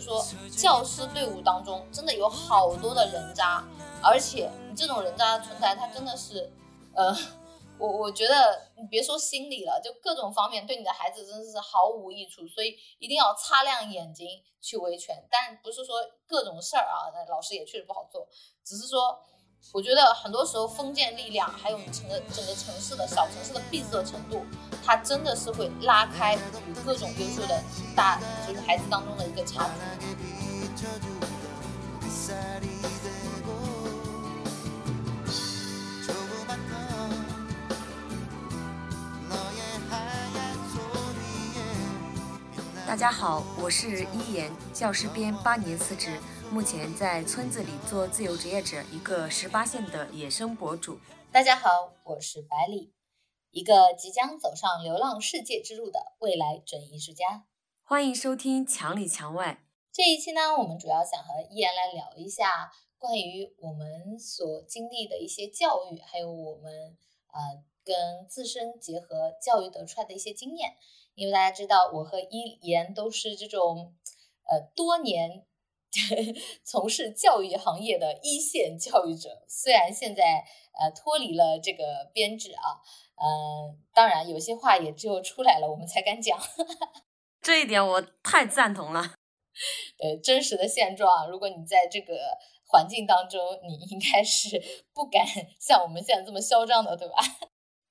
[0.00, 0.24] 说，
[0.56, 3.62] 教师队伍当中真的有好多的人渣，
[4.02, 6.50] 而且你这种人渣的存在，他真的是，
[6.94, 7.14] 呃，
[7.78, 15.16] 我我觉得你别说心理了，就各种方面对你的孩子真的是毫无益处，所以一定要擦亮眼睛去维权。
[15.30, 18.26] 但不是说各种事儿啊，那老师也确实不好做，
[18.64, 19.20] 只是说。
[19.72, 24.44] 我觉得很多时候封建力量，还有整个整个城市的小城市的闭塞程度，
[24.84, 27.62] 它真的是会拉开与各种优秀的
[27.94, 29.70] 大就是孩子当中的一个差距。
[42.86, 46.18] 大家好，我是一言，教师编八年辞职。
[46.52, 50.98] 目前在村子里做自由职业者，一个十八线的野生博主。
[51.30, 52.92] 大家好，我是百里，
[53.52, 57.46] 一个即将走上流浪世界之路的未来准艺术家。
[57.84, 66.96] 欢迎收听《墙里墙外》这一期呢，我们主要想和依言来聊一下关于我们所经历的一些教育，还有我们
[67.28, 70.72] 呃跟自身结合教育得出来的一些经验。
[71.14, 73.94] 因为大家知道，我和依言都是这种
[74.50, 75.46] 呃多年。
[76.64, 80.44] 从事教育行业的一线教育者，虽然现在
[80.78, 82.78] 呃脱离了这个编制啊，
[83.16, 86.38] 嗯，当然有些话也只有出来了，我们才敢讲。
[87.42, 89.14] 这一点我太赞同了。
[89.98, 94.62] 对，真实的现状，如果你在这个环境当中，你应该是
[94.94, 95.26] 不敢
[95.58, 97.14] 像我们现在这么嚣张的，对吧？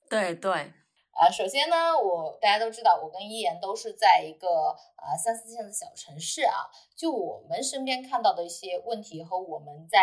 [0.10, 0.74] 对对。
[1.12, 6.72] 啊，首先呢，我大家都知道，我跟一言都是在一个啊三四线的小城市啊。
[6.96, 10.00] 就我们身边看到的一些问题和我们在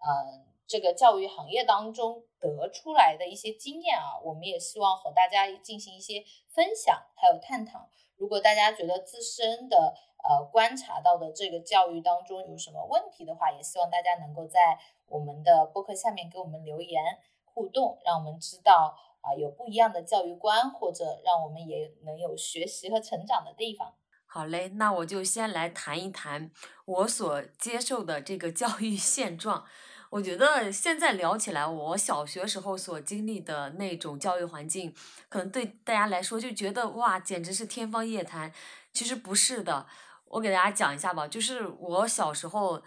[0.00, 7.90] 呃这个教育行业当中得出来的一些经验啊，我们也希望和大家进行一些分享还有探讨。
[8.16, 9.94] 如果大家觉得自身的
[10.26, 14.78] 呃观察到的这个教育当中有什么问题的话，也希望大家能够在
[15.08, 18.96] 我们的播客下面给我们留言互动，让我们知道。
[19.24, 23.94] 啊，有不一样的教育观，或者让我们也能有学习和成长的地方。
[24.26, 26.50] 好嘞，那我就先来谈一谈
[26.84, 29.64] 我所接受的这个教育现状。
[30.10, 34.94] 我觉得现在聊起来，我小学时候所经历的那种教育环境，
[35.28, 38.52] 可能对大家来说就觉得哇，简直是天方夜谭。
[38.92, 39.86] 其实不是的，
[40.26, 41.26] 我给大家讲一下吧。
[41.26, 42.82] 就是我小时候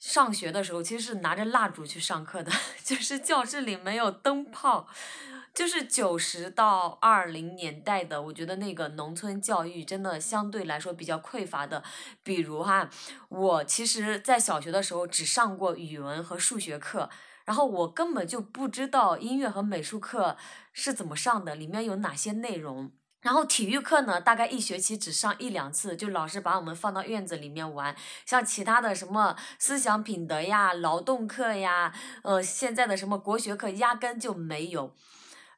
[0.00, 2.50] 上学的时候，其实是拿着蜡烛去上课的，
[2.82, 4.88] 就是教室里没有灯泡。
[5.54, 11.84] 就是九十到二零年代的，我觉得那个农村教育真的相对来说比较匮乏的。
[12.24, 12.90] 比如哈，
[13.28, 17.08] 我其实在小学的时候只上过语文和数学课，
[17.44, 20.36] 然后我根本就不知道音乐和美术课
[20.72, 22.90] 是怎么上的，里面有哪些内容。
[23.20, 27.94] 然后体育课呢，大概一学期只上一两次，就老师把我们放到院子里面玩。
[28.26, 34.94] 像其他的什么思想品德呀、劳动课呀，呃，现在的什么国学课压根就没有。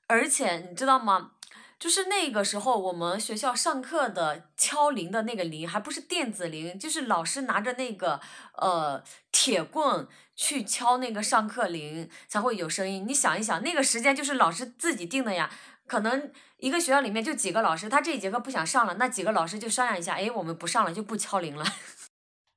[0.07, 1.33] 而且你知道吗？
[1.79, 8.19] 就是那个时候，我们学校上课的敲铃的那个铃，还不是电子铃，就是老师拿着那个
[8.57, 13.05] 呃铁棍去敲那个上课铃才会有声音。
[13.07, 15.51] 你想一想，那个时间就是老师自己定的呀。
[15.87, 21.65] 可能一个学校里面就几个老师，他这一节课不想上了，那几个老师就商量一下，哎，我们不上了，就不敲铃了。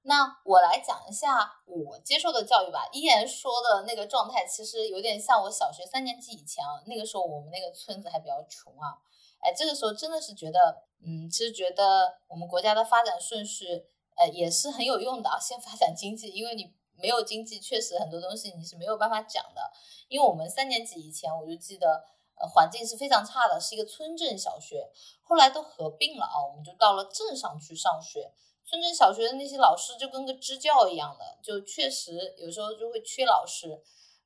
[0.09, 2.89] 那我来讲一下我接受的教育吧。
[2.91, 6.81] 依然说的那个状态，其实有点像我小学三年级以前啊。
[6.87, 8.97] 那个时候我们那个村子还比较穷啊，
[9.39, 13.85] 哎，这个时候真的是觉得，嗯，其实觉得我们国家的发展顺序，
[14.17, 15.39] 呃，也是很有用的啊。
[15.39, 19.71] 先发展经济，因为你没有经济，确实很多东西你是没有办法讲的。
[20.07, 24.89] 因为我们三年级以前，我就记得，呃，环境是非常差的，是一个村镇小学，
[25.21, 28.31] 后来都合并了啊，我们就到了镇上去上学。
[28.69, 33.67] 村镇小学的那些老师就跟个支教一样的，就确实有时候就会缺老师，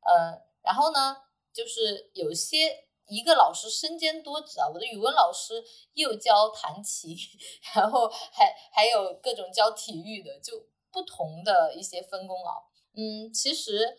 [0.02, 1.16] 呃，然后呢，
[1.54, 5.64] 就是有些一个老师身兼多职啊，我的语文老师
[5.94, 7.16] 又教弹琴，
[7.74, 12.52] 然后还还有各种教体育的，就不同的一些分工啊，
[12.98, 13.96] 嗯，其实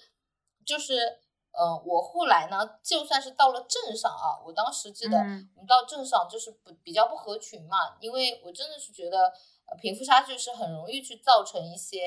[0.66, 1.20] 就是，
[1.52, 5.16] 呃，我后来呢，就算是到了镇上啊，我当时记得
[5.56, 9.32] 我们到镇上就是不比较不合群嘛，因为我真的是觉得。
[9.66, 12.04] 呃，贫富差距是很容易去造成一些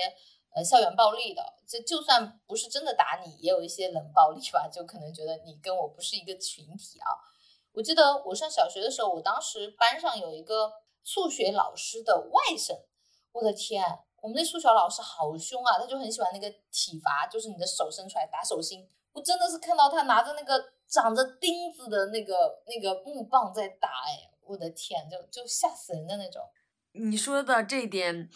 [0.56, 1.44] 呃校园暴力的。
[1.68, 7.08] 就就算不是真的打你，也有一些冷暴力吧，就可能觉得你跟我不是一个群体啊。
[7.74, 10.72] 我记得我上小学的时候，我当时班上有一个
[11.04, 12.76] 数学老师的外甥，
[13.34, 13.84] 我的天，
[14.22, 18.90] 我们那数学老师好凶啊，他就很喜欢那个体罚，就是你的手伸出来打手心。
[19.12, 26.42] 我真的是看到他拿着那个长着钉子的那个那个木棒在打，哎，我的天，就就吓死人的那种。
[27.00, 28.30] 你说的这一点，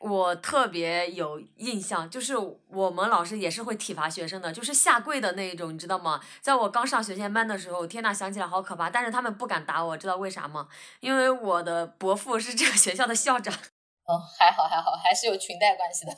[0.00, 6.20] 我特别有印象，就是我们老师也是会体罚学生的，就是下跪的那一种，你知道吗？
[6.40, 8.90] 在我刚上学前班的时候，天呐，想起来好可怕。
[8.90, 10.68] 但是他们不敢打我，知道为啥吗？
[11.00, 13.54] 因为我的伯父是这个学校的校长。
[14.04, 16.12] 哦，还好还好，还是有裙带关系的。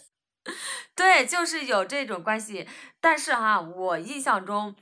[0.97, 2.67] 对，就是有这种关系。
[3.01, 4.75] 但是哈，我印象中，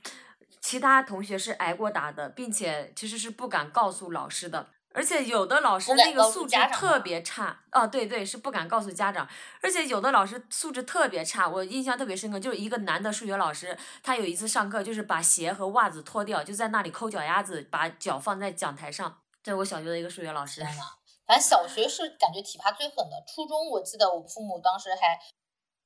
[0.61, 4.69] 其他同学是挨过打的，并且其实是不敢告诉老师的。
[4.93, 9.27] 而且有的老师那个素质特别差，哦，对对，是不敢告诉家长。
[9.61, 19.19] 而且有的老师素质特别差，我印象特别深刻，就是一个男的数学老师，他有一次上课就是把鞋和袜子脱掉，就在那里抠脚丫子，把脚放在讲台上。
[19.41, 20.63] 这是我小学的一个数学老师。
[21.25, 25.19] 反正小学是感觉体罚最狠的，初中我记得我父母当时还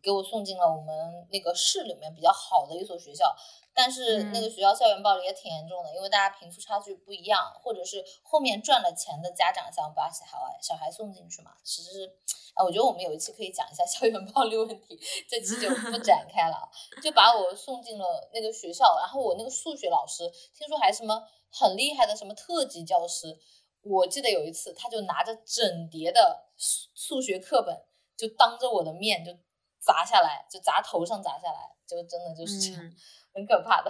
[0.07, 3.35] 给我送进了我们那个市里面比较好的一所学校。
[3.73, 11.51] 但是那个学校校园暴力也挺严重的，因为大家贫富差距不一样，或者是后面赚了钱的家长想把小孩小孩送进去嘛。
[11.61, 12.09] 其实，
[12.55, 14.97] 哎，我觉得我们有一期可以讲一下校园暴力问题，
[15.29, 16.67] 这期就不展开了。
[17.03, 21.21] 就把我送进了那个学校，然后我那个数学老师听说还什么
[21.51, 23.37] 很厉害的什么特级教师，
[23.83, 27.85] 我记得有一次他就拿着整叠的数数学课本，
[28.17, 29.37] 就当着我的面就
[29.87, 32.81] 砸下来，就砸头上砸下来，就真的就是这样。
[33.33, 33.89] 很可怕的，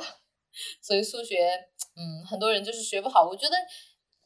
[0.79, 1.49] 所以数学，
[1.95, 3.23] 嗯，很多人就是学不好。
[3.23, 3.55] 我觉得，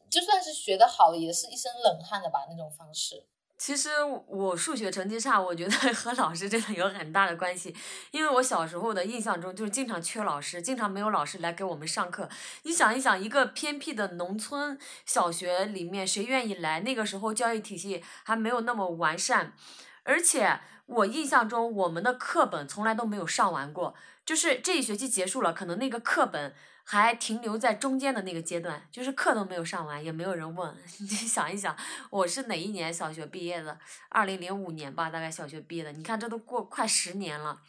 [0.10, 3.28] 就算是学得好，也是一身冷汗的吧，那种方式。
[3.58, 3.90] 其实
[4.26, 7.76] 我数学成绩差，我觉得 和老师真的有很大的关系。
[8.10, 12.28] 因为我小时候的印象中，就是经常缺老师，经常没有老师来给我们上课。
[12.64, 16.80] 你想一想，一个偏僻的农村小学里面，谁愿意来？
[16.80, 19.54] 那个时候教育体系还没有那么完善，
[20.02, 20.60] 而且
[20.92, 23.96] 我印象中，我们的课本从来都没有上完过。
[24.26, 26.54] 就是这一学期结束了，可能那个课本
[26.84, 30.76] 还停留在中间的那个阶段，就是课都没有上完，也没有人问。
[31.00, 31.76] 你想一想，
[32.10, 33.80] 我是哪一年小学毕业的？
[34.10, 35.92] 二零零五年吧，大概小学毕业的。
[35.92, 37.62] 你看，这都过快十年了。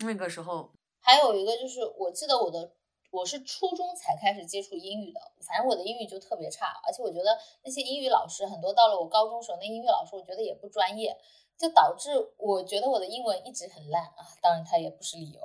[0.00, 0.70] 那个时候
[1.00, 2.70] 还有一个就是，我记得我的
[3.10, 11.16] 我是初中才开始接触英语的，反正我的英语就特别差，而且我觉得那些英语老师很多到了我高中时候，那英语老师我觉得也不专业，
[11.58, 14.22] 就导致我觉得我的英文一直很烂啊。
[14.40, 15.40] 当然，它也不是理由。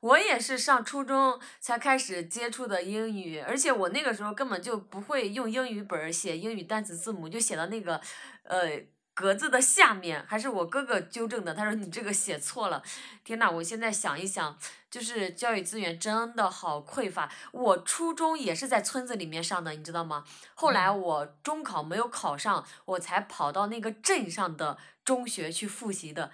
[0.00, 8.00] 我也是上初中才开始接触的英语，而且我那个时候根本就不会用英语本写英语单词字母，就写到那个，
[8.44, 8.80] 呃，
[9.12, 12.80] 格子的下面，还是我哥哥纠正的，他说你这个写错了。
[13.24, 14.56] 天呐，我现在想一想，
[14.90, 17.30] 就是教育资源真的好匮乏。
[17.52, 20.24] 我初中也是在村子里面上的，你知道吗？
[20.54, 26.30] 后来我中考没有考上，我才跑到那个镇上的中学去复习的。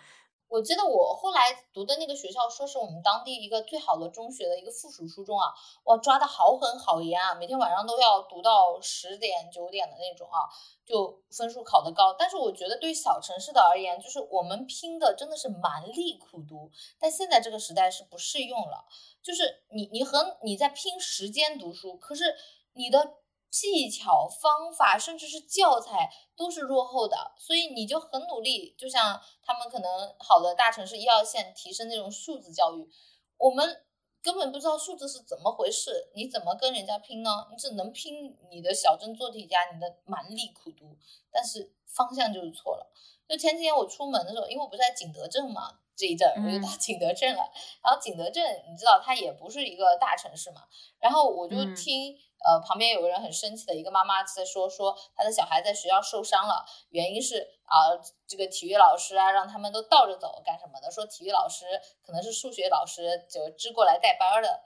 [0.48, 1.40] 我记得我后来
[1.72, 5.52] 读的那个学校，说是我们当地一个最好的中学的一个附属初中啊，
[5.84, 10.46] 哇，抓的好狠好严啊，每天晚上都要读到十点九点的那种啊，
[10.84, 12.14] 就分数考得高。
[12.16, 18.84] 但是我觉得对小城市的而言，就是我们拼的真的是蛮力苦读，但现在这个时代是不适用了，
[19.22, 22.36] 就是你你和你在拼时间读书，可是
[22.74, 23.14] 你的。
[23.54, 28.74] 技巧、方法，甚至是教材都是落后的，所以你就很努力。
[28.76, 32.90] 就像他们可能好的大城市一二线提升那种数字教育，
[33.38, 33.84] 我们
[34.20, 37.46] 根本不知道数字是怎么回事，你怎么跟人家拼呢？
[37.52, 40.98] 你只能拼你的小镇做题家，你的蛮力苦读，
[41.30, 42.90] 但是方向就是错了。
[43.28, 47.42] 就前几天我出门的时候，因为我不是在景德镇嘛，这一阵我就到景德镇了。
[47.82, 50.62] 然后景德镇你知道它也不是一个大城市嘛，
[50.98, 52.16] 然后我就听。
[52.46, 57.88] 呃，旁边有个人很生气的一个妈妈在说，说她的小孩在学校受伤了，原因是啊，
[58.26, 60.90] 这个体育老师啊，让他们都倒着走干什么的？
[60.90, 61.64] 说体育老师
[62.04, 64.60] 可能是数学老师就支过来带班的，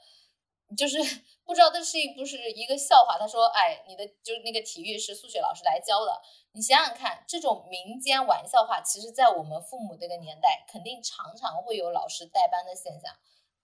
[0.77, 0.99] 就是
[1.45, 3.19] 不知道这是一不是一个笑话。
[3.19, 6.21] 他说，哎，你的就是那个体育是数学老师来教的，
[6.53, 13.15] 你想想看，这种民间玩笑话，其实在我们父母那个年代，肯定常常会有老师带班的现象，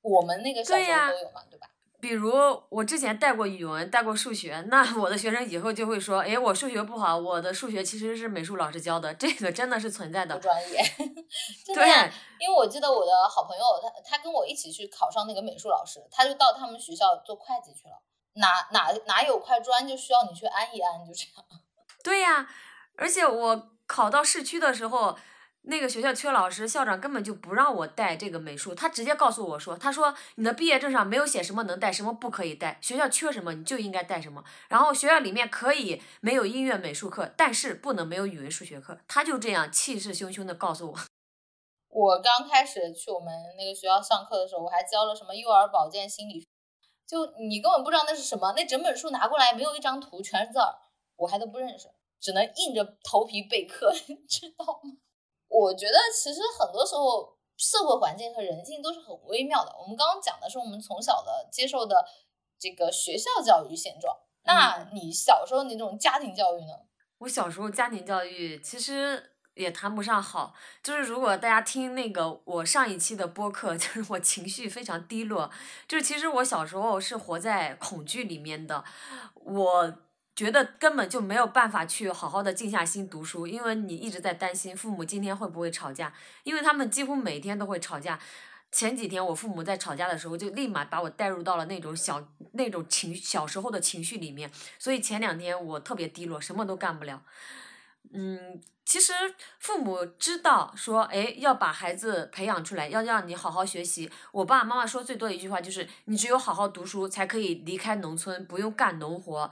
[0.03, 1.71] 我们那个小时候都有嘛，对吧？
[2.05, 2.31] 比如
[2.69, 10.37] 我之前带过语文，带过数学，那 我的学生以后就会说，哎，我数学不好，我的数学其实是美术老师教的，这个真的是存在的。
[10.37, 10.83] 不专业。
[11.75, 12.13] 对。
[12.39, 17.95] 因为我记得我的好朋友，他他跟我一起去考上那个美术老师，他就到他们学校做会计去了。
[18.35, 21.47] 哪哪哪有块砖就需要你去安一安，就这样。
[22.03, 22.47] 对呀，
[22.99, 25.17] 而且我考到市区的时候。
[25.67, 34.45] 那个学校缺老师，校长根本就不让我带这个美术，他直接告诉我说：“他说你的毕业证上没有写什么能带，什么不可以带，学校缺什么你就应该带什么。
[34.69, 40.99] 然后学校里面可以没有音乐美术课，但是不能没有语文数学课。”他就这样气势汹汹的告诉我。
[41.89, 46.47] 我刚开始去我们那个学校上课的时候，我还教了什么幼儿保健心理，
[47.07, 50.75] 就你根本不知道那是什么，那整本书拿过来没有一张图，全是字儿，
[51.17, 51.89] 我还都不认识，
[52.21, 53.91] 只能硬着头皮备课，
[54.29, 54.99] 知道吗？
[55.57, 59.73] 我觉得其实很多时候社会环境和人性都是很微妙的。
[59.81, 62.05] 我们刚刚讲的是我们从小的接受的
[62.59, 66.73] 这个学校教育现状，那你小时候那种家庭教育呢？
[67.19, 75.49] 我小时候家庭教育其实也谈不上好，就是如果大家听那个我上一期的播客， 就是我情绪非常低落，
[75.87, 78.83] 就是其实我小时候是活在恐惧里面的，
[79.35, 79.95] 我。
[80.35, 86.13] 觉得根本就没有办法去好好的静下心读书，因为你一直在担心父母今天会不会吵架，
[86.43, 88.19] 因为他们几乎每天都会吵架。
[88.73, 94.51] 前几天我父母在吵架的时候，就立马把我带入到了那种小那种情小时候的情绪里面，
[94.81, 97.23] 所以前两天我特别低落，什么都干不了。
[98.13, 99.13] 嗯，其实
[99.61, 104.11] 父母知道说，哎，要把孩子培养出来，要让你好好学习。
[104.33, 109.49] 我爸爸妈妈说最多的一句话就是，你只有好好读书，才可以离开农村，不用干农活。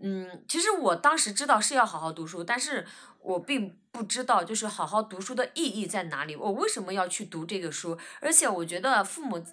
[0.00, 2.86] 嗯，其实我当时知道是要好好读书，但是
[3.20, 6.36] 我并不知道就是好好读书的意义在哪里。
[6.36, 7.98] 我为什么要去读这个书？
[8.20, 9.44] 而且我觉得父母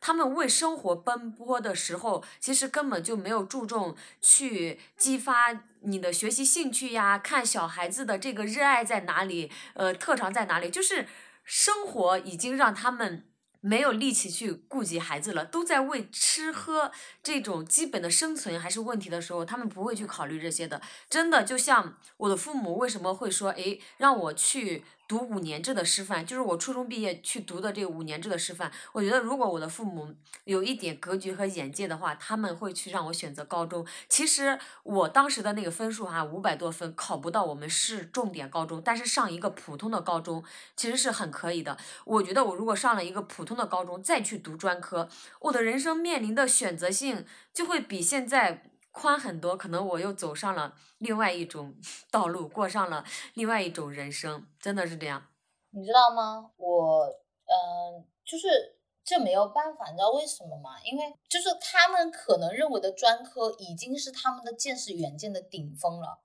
[0.00, 11.08] 他们为生活奔波的时候，其实根本就没有注重去激发你的学习兴趣呀，看小孩子的这个热爱在哪里，呃，特长在哪里，就是
[11.44, 13.24] 生活已经让他们。
[13.60, 16.90] 没有力气去顾及孩子了，都在为吃喝
[17.22, 20.80] 这种基本的生存还是问题的时候，他们不会去考虑这些的。
[21.08, 24.84] 真的，就像我的父母为什么会说，诶，让我去。
[25.10, 28.70] 读五年制的师范，就是我初中毕业去读的这个五年制的师范。
[28.92, 30.14] 我觉得如果我的父母
[30.44, 33.84] 有一点格局和眼界的话，他们会去让我选择高中。
[34.08, 40.44] 其实我当时的那个分数哈，五百多分，考不到我们市重点高中，但是上一个普通的高中
[40.76, 41.76] 其实是很可以的。
[42.04, 45.08] 我觉得我如果上了一个普通的高中，再去读专科，
[45.40, 48.69] 我的人生面临的选择性就会比现在。
[48.92, 51.74] 宽很多，可能我又走上了另外一种
[52.10, 53.04] 道路，过上了
[53.34, 55.28] 另外一种人生，真的是这样。
[55.70, 56.50] 你知道吗？
[56.56, 57.06] 我，
[57.46, 60.80] 嗯，就是这没有办法，你知道为什么吗？
[60.82, 66.18] 因为就是他们可能认为的专科已经是他们的见识远见的顶峰了，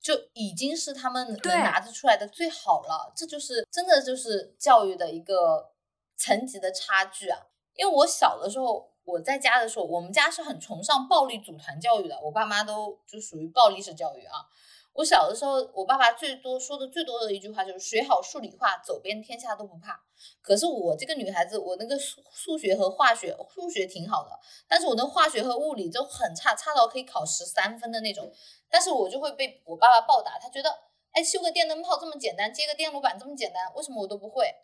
[0.00, 3.12] 就已经是他们能拿得出来的最好了。
[3.16, 5.72] 这就是真的就是教育的一个
[6.16, 7.46] 层级的差距啊！
[7.74, 8.91] 因为我小的时候。
[9.04, 14.46] 我在家的时候，我们家是很崇尚暴力组团教育的，我爸妈都就属于暴力式教育啊。
[14.94, 19.98] 我小的时候，我爸爸最多说的最多的一句话就是“学好数理化，走遍天下都不怕”。
[20.42, 28.30] 可是我这个女孩子，我那个数数学和化学，数学挺好的，但是我的化学和物理都很差，差到可以考十三分的那种。
[28.68, 30.68] 但是我就会被我爸爸暴打，他觉得，
[31.12, 34.54] 哎，修个电灯泡这么简单，接个电路板这么简单，为什么我都不会？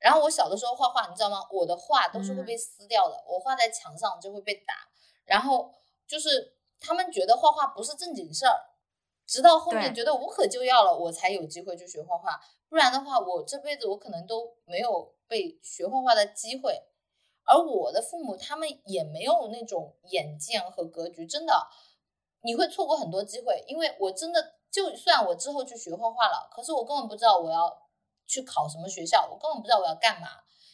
[0.00, 1.44] 然后我小的时候画画，你知道吗？
[1.50, 4.74] 我的画都是会被撕掉的，我画在墙上就会被打。
[5.24, 5.74] 然后
[6.06, 8.70] 就是他们觉得画画不是正经事儿，
[9.26, 12.40] 直到后面觉得无可救药了，我才有机会去学画画。
[12.68, 16.80] 不然的话，我这辈子我可能都没有被学画画的机会。
[17.44, 21.66] 而我的父母他们也没有那种眼见和格局，真的，
[22.42, 23.64] 你会错过很多机会。
[23.66, 27.87] 因为我真的就算我之后去学画画了，可是我根本不知道我要。
[28.28, 30.28] 去考什么学校，我根本不知道我要干嘛，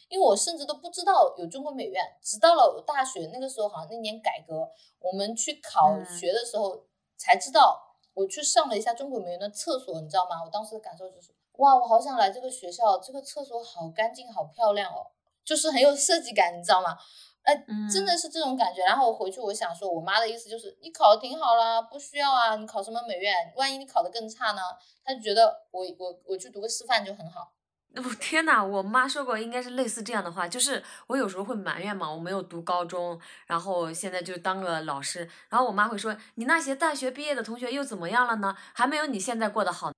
[0.09, 2.03] 因为我甚至都不知道有中国美院。
[2.21, 4.69] 直到了我大学那个时候，好像那年改革，
[4.99, 6.85] 我们去考学的时候
[7.17, 7.81] 才知道。
[8.13, 10.41] 我去上了一下中国美院的厕所，你知道吗？
[10.41, 15.07] 我当时的感受就是，哇，我好想来这个学校，这个厕所好干净，好漂亮哦，
[15.43, 16.97] 就是很有设计感，你知道吗？
[17.45, 18.83] 哎，真的是这种感觉。
[18.83, 22.55] 然后我回去，我想说，我妈的意思就是，你考的挺好啦，不需要啊。
[22.55, 23.53] 你考什么美院？
[23.55, 24.61] 万一你考的更差呢？
[25.03, 27.51] 她就觉得我我我去读个师范就很好。
[27.97, 38.57] 我天呐，我妈说过，应该是类似这样的话，就是我有时候会埋怨嘛，我没有读高中，然后现在就当个老师，然后我妈会说，你那些大学毕业的同学又怎么样了呢？
[38.73, 39.91] 还没有你现在过得好。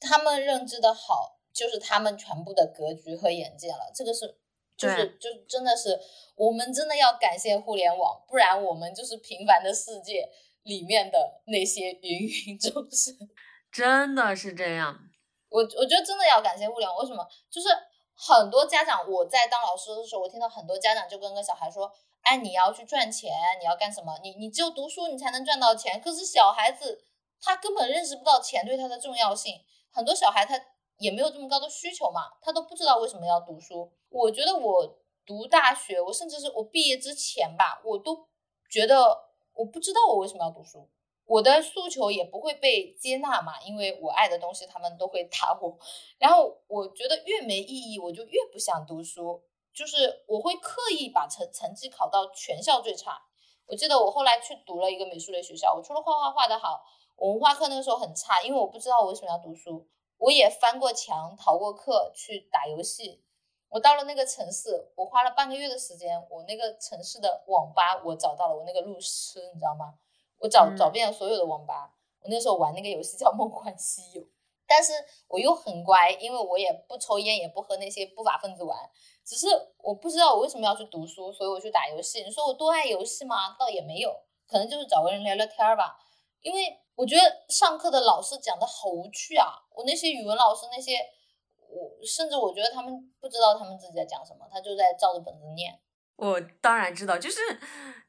[0.00, 4.36] 他们认知的好，就是他们全部的格局和眼界了，这个是。
[4.78, 5.98] 就是就真的是，
[6.36, 10.30] 我们真的要感谢互联网，不然我们就是平凡的世界
[10.62, 13.12] 里面的那些芸芸众生。
[13.72, 14.96] 真的是这样，
[15.50, 17.00] 我我觉得真的要感谢互联网。
[17.00, 17.26] 为什么？
[17.50, 17.68] 就是
[18.14, 21.92] 很多家长，我在当老师的时候，我听到很多家长就跟个小孩说
[22.22, 24.16] ：“哎，你要去赚钱，你要干什么？
[24.22, 27.04] 你你只有读书，你才能赚到钱。”可是小孩子
[27.40, 29.56] 他根本认识不到钱对他的重要性。
[29.90, 30.56] 很多小孩他。
[30.98, 33.90] 也没有这么高的需求嘛，他都不知道为什么要读书。
[34.10, 38.26] 我觉得我读大学，我甚至是我毕业之前吧，我都
[38.68, 40.88] 觉得我不知道我为什么要读书，
[41.26, 45.78] 我的诉求也不会被接纳嘛，因为我爱的东西他们都会打我。
[46.18, 53.22] 然后我觉得越没意义，我就越不想读书，就是我会刻意把成成绩考到全校最差。
[53.66, 56.80] 我记得我后来去读了一个美术类学校，我除了画画画得好，
[57.16, 59.86] 我文化课那个时候很差，因为我不知道我为什么要读书。
[60.18, 63.24] 我也翻过墙、逃过课去打游戏。
[63.70, 69.94] 我到了那个城市，我花了半个月的时间，我那个城市的网吧我找到了，我那个路痴，你知道吗？
[70.38, 71.94] 我找找遍了所有的网吧。
[72.20, 74.22] 我那时候玩那个游戏叫《梦幻西游》，
[74.66, 74.92] 但是
[75.28, 78.76] 我又很乖，因为我也不抽烟，也不和那些不法分子玩。
[79.24, 79.46] 只是
[79.78, 82.22] 我不知道我为什么要去读书，所以我去打游戏。
[82.24, 83.54] 你说我多爱游戏吗？
[83.58, 85.98] 倒也没有，可能就是找个人聊聊天吧。
[86.40, 89.46] 因为我觉得上课的老师讲的好无趣啊！
[89.74, 90.98] 我那些语文老师那些。
[91.70, 95.78] 我甚至我觉得他们不知道他们自己在讲什么，他就在照着本子念。
[96.16, 97.40] 我当然知道，就是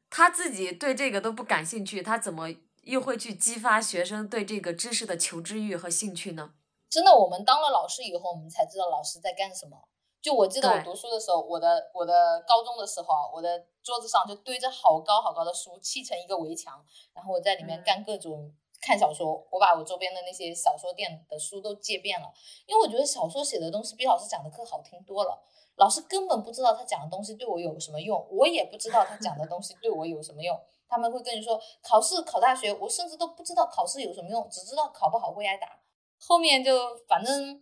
[0.08, 2.48] 他自己对这个都不感兴趣，他怎么
[2.84, 6.54] 又会去激发学生对这个知识的求知欲和兴趣呢？
[6.88, 9.76] 真的，我们当了老师以后，我们才知道老师在干什么。
[10.22, 16.84] 就我记得我读书的时候，我的我的高中的时候啊，我的桌子上就堆着好高好高的书，砌成一个围墙，
[17.14, 18.52] 然后我在里面干各种。
[18.82, 22.32] 看小说，我把我周边的那些小说店的书都借遍了，
[22.64, 25.38] 因为我觉得小说写的东西比老师讲的课好听多了。
[25.76, 30.58] 老师根本不知道他讲的东西对我有什么用，我也不知道他讲的东西对我有什么用。
[30.88, 35.78] 他们会跟你说考试考大学，我甚至都不知道考试有什么用，只知道考不好会挨打。
[36.18, 37.60] 后面就反正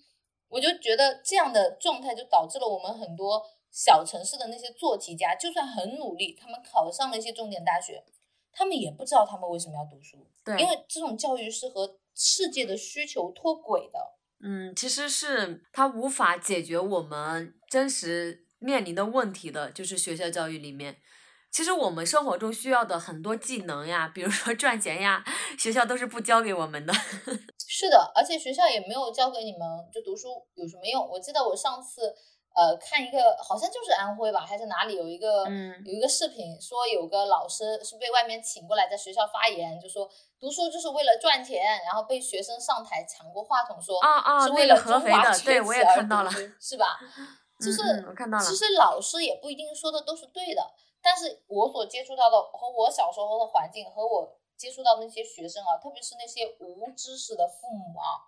[0.48, 8.04] 我就觉得这样的状态就导致了我们很多小城市的那些做题家，就算很努力，他们考上了一些重点大学。
[8.50, 14.16] 他们也不知道他们为什么要读书，对，因为这种教育是和世界的需求脱轨的。
[14.40, 20.96] 嗯，其实是它无法解决我们真实面临的问题的，就是学校教育里面，
[21.52, 25.24] 其实我们生活中需要的很多技能呀，比如说赚钱呀，
[25.56, 26.92] 学校都是不教给我们的。
[27.68, 29.60] 是的，而且学校也没有教给你们，
[29.92, 31.06] 就读书有什么用？
[31.08, 32.14] 我记得我上次。
[32.56, 35.44] 呃，看一个好像就是安徽吧，还是哪里有一个
[35.84, 44.00] 有一个视频，说有个老师是被外面请过来在学校发言，就说读书就是为了赚钱，然后被学生上台抢过话筒说
[44.44, 46.98] 是为了中华崛起而读书，是吧？
[47.60, 47.80] 就是
[48.40, 50.62] 其实老师也不一定说的都是对的，
[51.00, 58.26] 但是我所接触到的和我小时候的环境和我接触到那些学生啊，特别是那些无知识的父母啊，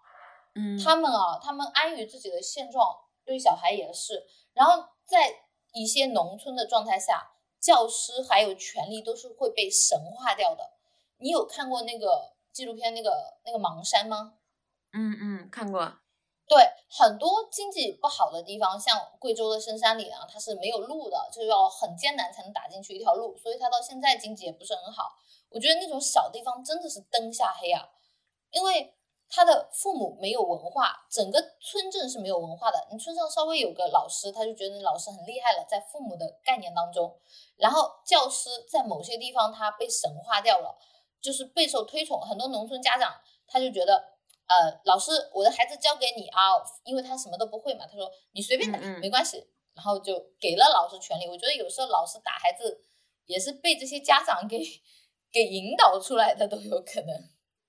[0.55, 2.97] 嗯，他们啊，他们安于自己的现状。
[3.23, 10.73] 对小孩也是，然后在一些农村的状态下，教师还有权利都是会被神化掉的。
[11.19, 14.35] 你有看过那个纪录片那个那个盲山吗？
[14.93, 15.99] 嗯嗯，看过。
[16.49, 25.17] 对，很多经济不好的地方，像贵州的深山里啊，它是没有路的，就要很艰难才能打进去一条路，所以它到现在经济也不是很好。
[25.51, 27.89] 我觉得那种小地方真的是灯下黑啊，
[28.51, 28.95] 因为。
[29.33, 32.89] 他的父母没有文化，整个村镇是没有文化的。
[32.91, 37.17] 你村上稍微有个老师，他就觉得你老师很厉害了，在父母的概念当中。
[37.55, 40.77] 然后教师在某些地方他被神化掉了，
[41.21, 42.21] 就是备受推崇。
[42.21, 43.15] 很多农村家长
[43.47, 43.95] 他就觉得，
[44.49, 47.87] 呃，老师，我的孩子交给你啊，因为他什么都不会嘛。
[47.87, 51.29] 他说你随便打没关系，然后就给了老师权利。
[51.29, 52.85] 我觉得有时候老师打孩子
[53.27, 54.59] 也是被这些家长给
[55.33, 57.09] 给引导出来的，都有可能。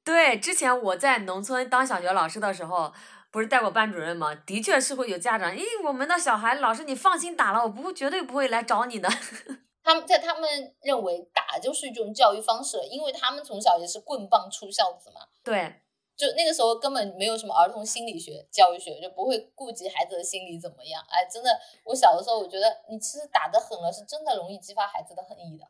[0.03, 2.91] 对，之前我在农村当小学老师的时候，
[3.29, 4.33] 不是带过班主任吗？
[4.33, 9.07] 的确是会有家长，咦，我们的小孩，老师你放心打了，我不会绝对不会来找你的。
[9.83, 15.21] 他们在他们认为打就是一种教育方式，因为他们从小也是棍棒出孝子嘛。
[15.43, 15.81] 对，
[16.15, 21.03] 就那个时候根本没有什么儿童心理学、教育学，就不会顾及孩子的心理怎么样。
[21.09, 21.49] 哎，真的，
[21.83, 25.65] 我小的时候我觉得你其实打的狠了，是真的容易激发孩子的恨意的，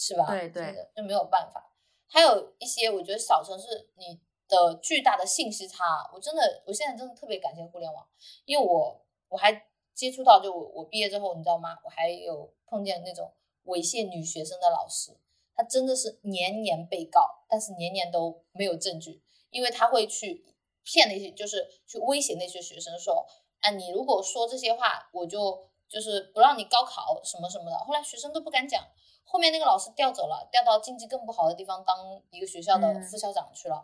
[0.00, 0.26] 是吧？
[0.30, 1.70] 对对，就没有办法。
[2.08, 8.08] 还有一些，我觉得小城市你的巨大的信息差，我真的，我现在真的特别感谢互联网，
[8.46, 11.76] 因为我我还接触到，就我我毕业之后，你知道吗？
[11.84, 13.30] 我还有碰见那种
[13.66, 15.12] 猥亵女学生的老师，
[15.54, 20.42] 他真的是年年被告，但是年年都没有证据，因为他会去
[20.82, 23.26] 骗那些，就是去威胁那些学生说，
[23.60, 28.82] 啊，你如果说这些话，我就就是不让你高考什么什么的，后来学生都不敢讲。
[29.30, 31.96] 后面那个老师调走了，调到经济更不好的地方当
[32.30, 33.76] 一个学校的副校长去了。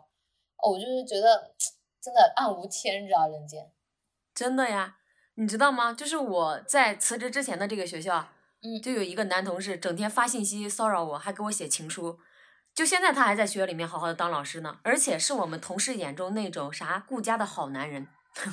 [0.57, 1.55] 哦，我就是觉得
[2.01, 3.71] 真的暗无天日啊，人间。
[4.35, 4.97] 真的呀，
[5.35, 5.93] 你知道吗？
[5.93, 8.27] 就是我在辞职之前的这个学校，
[8.61, 12.19] 嗯，就有一个男同事整天发信息骚扰我，还给我写情书。
[12.75, 18.05] 就现在他还在学校里面好好的当老师呢，而且是我们同事眼中那种啥顾家的好男人。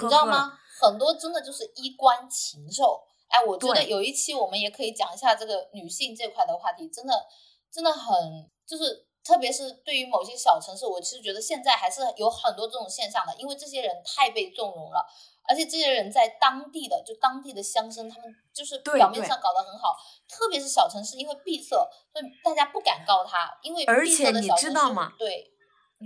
[0.00, 0.56] 知道吗？
[0.80, 3.02] 很多真的就是衣冠禽兽。
[3.36, 7.26] 哎，我觉得有一期我们也可以讲一下这个女性这块的话题，真的，
[7.70, 15.06] 真的很，就是特别是对于某些小城市，我其实觉得现在还是有很多这种现象的，因为这些人太被纵容了，
[15.42, 19.96] 而且这些人在当地的就当地的乡绅，他们就是表面上搞得很好，
[20.28, 21.76] 特别是小城市，因为闭塞，
[22.12, 25.12] 所以大家不敢告他，因为而且你知道吗？
[25.18, 25.52] 对，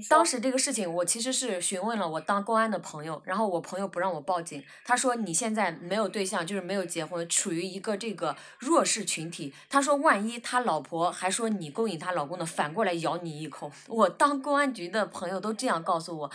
[0.09, 9.53] 当时这个事情，我其实是询问了我当公安的朋友，然后我朋友不让我报警，他说你现在没有对象，就是没有结婚，处于一个这个弱势群体。
[9.69, 13.73] 他说万一他老婆还说你勾引他老公的，反过来咬你一口。
[13.89, 16.31] 我当公安局的朋友都这样告诉我，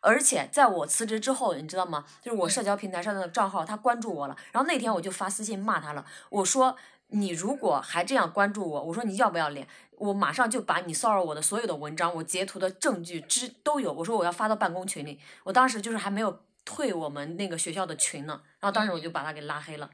[0.00, 2.04] 而且在我辞职之后，你知道吗？
[2.22, 6.76] 就是我社交平台上的账号他关注我了，然后那天我就发私信骂他了，我说。
[7.12, 9.66] 你如果还这样关注我，我说你要不要脸？
[9.98, 13.92] 我马上就把你骚扰我的所有的文章，我截图的证据之都有。
[13.92, 15.20] 我说我要发到办公群里。
[15.44, 19.88] 我当时就是还没有退我们那个学校的群呢，然后当时我就把他给拉黑了，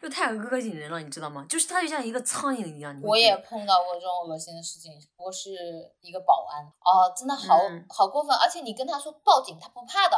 [0.00, 1.44] 就太恶心人了，你知道吗？
[1.48, 2.96] 就是他就像一个苍蝇一样。
[3.02, 5.50] 我也碰到过这种恶心的事情，我是
[6.00, 10.16] 一个保安哦，真的好好过分，而且你跟他说报警，他不怕的，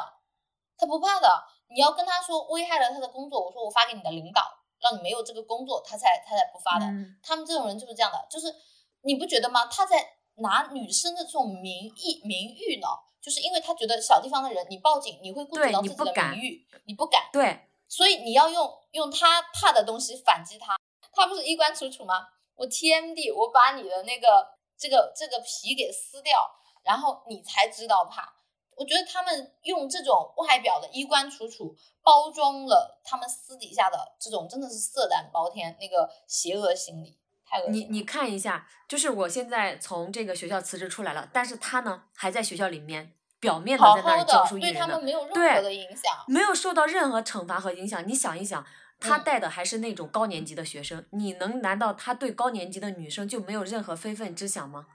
[0.76, 1.28] 他不怕的。
[1.72, 4.42] 你要跟他说危害了他的工作，我说我发给你的领导。
[4.80, 6.86] 让你没有这个工作，他才他才不发的。
[7.22, 8.54] 他们这种人就是这样的，就是
[9.02, 9.66] 你不觉得吗？
[9.66, 12.88] 他在拿女生的这种名义名誉呢，
[13.20, 17.28] 就是因为他觉得小地方的人，你报警你会顾及到自己的名誉，你不敢。
[17.32, 20.76] 对，所以你要用用他怕的东西反击他。
[21.12, 22.28] 他不是衣冠楚楚吗？
[22.54, 24.46] 我 TMD，，我把你的那个
[24.78, 26.50] 这个这个皮给撕掉，
[26.82, 28.32] 然后你才知道怕。
[28.80, 37.74] 我觉得他们用这种外表的衣冠楚楚，包装了他们私底下的这种真的是色胆包天那个邪恶心理，太恶心。
[37.74, 48.08] 你你看一下，就是我现在从这个学校辞职出来了，但是他呢还在学校里面表面的在那里教书育人对他们没有任何的影响，没有受到任何惩罚和影响。
[48.08, 48.64] 你想一想，
[48.98, 54.86] 他带的还是那种高年级的学生，你能难道他对高年级的女生就没有任何非分之想吗？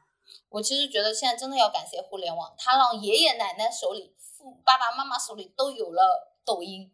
[0.50, 6.91] 我其实觉得现在真的要感谢互联网，它让爷爷奶奶手里、父爸爸妈妈手里都有了抖音，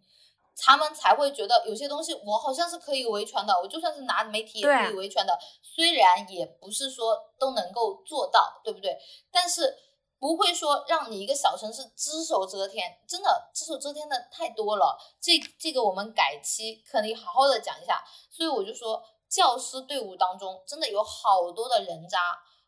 [0.58, 5.38] 他们才会觉得有些东西我好像是可以维权的，我就算是拿媒体也可以维权的。
[5.64, 8.98] 虽然也不是说都能够做到，对不对？
[9.32, 9.76] 但是
[10.20, 14.98] 不会说让你一个小城市只手遮天，真的只手遮天的太多了。
[15.20, 18.04] 这这个我们改期可以好好的讲一下。
[18.30, 22.20] 所以我就说，教师队伍当中真的有好多的人渣。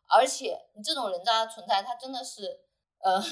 [0.06, 2.60] 而且你这种人渣的存在，他真的是，
[2.98, 3.22] 呃，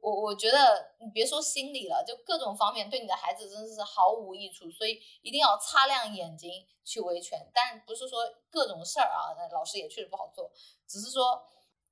[0.00, 7.50] 我我觉得你别说心理了，就各种方面对你的孩子真的是毫无益处，所以一定要擦亮眼睛去维权。
[7.54, 10.50] 但不是说各种事儿啊，老师也确实不好做，
[10.86, 11.42] 只是说，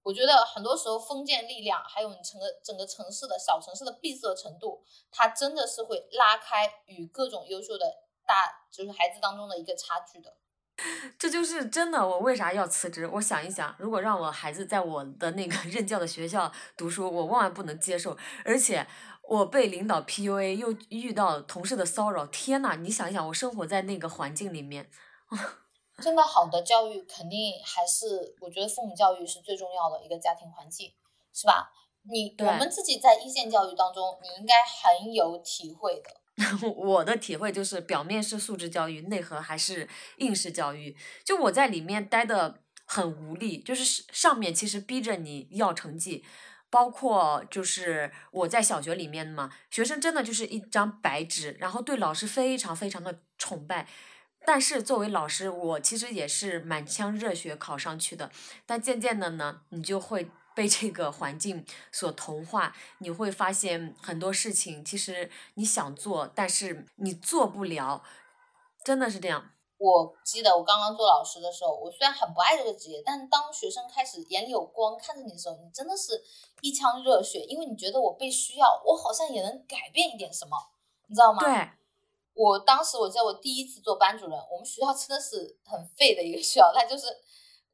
[0.02, 10.36] 我觉得很多时候封建力量，还有你整个整个城市的小城市的闭塞程度，它真的是会拉开与各种优秀的大就是孩子当中的一个差距的。
[11.18, 12.06] 这就是真的。
[12.06, 13.06] 我为啥要辞职？
[13.06, 18.16] 我想一想，如果让我孩子在我的那个 任教的学校读书，我万万不能接受。
[18.44, 18.86] 而且
[19.22, 22.76] 我被领导 PUA，又遇到同事的骚扰，天呐！
[22.76, 24.88] 你想一想，我生活在那个环境里面，
[26.00, 30.92] 真的好的教育肯定还是，我觉得父母教育是最重要的一个家庭环境，
[31.34, 31.72] 是吧？
[32.10, 36.08] 你我们自己在一线教育当中，你应该很有体会的。
[36.62, 40.96] 我的体会就是，表面是素质教育，内核还是应试教育。
[41.24, 46.24] 就我在里面待的很无力，就是上面其实逼着你要成绩，
[46.70, 53.88] 包括就是我在小学里面嘛，学生真的就是一张白纸，然后对老师非常非常的崇拜。
[54.46, 58.31] 但是作为老师，我其实也是满腔热血考上去的，
[58.64, 60.31] 但渐渐的呢，你就会。
[60.59, 68.03] 被这个环境所同化，你会发现很多事情，其实你想做，但是你做不了，
[68.83, 69.53] 真的是这样。
[69.79, 76.21] 我记得我刚刚做老师的时候，我虽然很不爱这个职业，但是当学生开始眼里有光看着你的时候，你真的是
[76.61, 80.59] 一腔热血，因为你觉得我被需要，我好像也能改变一点什么，
[81.07, 81.38] 你知道吗？
[81.44, 81.71] 对。
[82.35, 87.07] 我当时我记得我第一次做班主任，我们学校真的是很废的一个学校，它就是。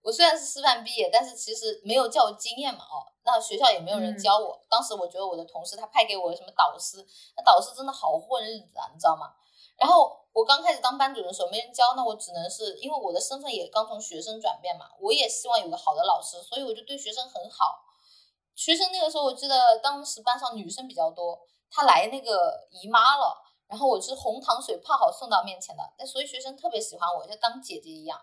[0.05, 4.61] 我虽然是师范毕业，但是其实没有教育经验嘛，哦，那学校也没有人教我。
[4.69, 7.03] 当时我觉得我的同事他派给我什么导师，
[7.35, 9.33] 那导师真的好混日子啊，你知道吗？
[9.79, 17.83] 然后我刚开始当班主任的时候没人教，那我只能是因为我的身份也刚从学生转变嘛，我也希望有个好的老师，所以我就对学生很好。
[18.55, 21.41] 学生那个时候我记得当时班上女生比较多，
[21.71, 28.21] 她来那个姨妈了，然后我是红糖水泡好送到面前的，那所以学生特别喜欢我，像当姐姐一样。